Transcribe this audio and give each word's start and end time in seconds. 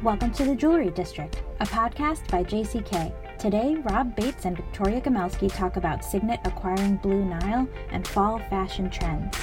Welcome 0.00 0.30
to 0.34 0.44
the 0.44 0.54
Jewelry 0.54 0.90
District, 0.90 1.42
a 1.58 1.66
podcast 1.66 2.30
by 2.30 2.44
JCK. 2.44 3.36
Today, 3.36 3.74
Rob 3.82 4.14
Bates 4.14 4.44
and 4.44 4.56
Victoria 4.56 5.00
Gomelsky 5.00 5.52
talk 5.52 5.76
about 5.76 6.04
Signet 6.04 6.38
acquiring 6.44 6.98
Blue 6.98 7.24
Nile 7.24 7.68
and 7.90 8.06
fall 8.06 8.38
fashion 8.48 8.88
trends. 8.90 9.36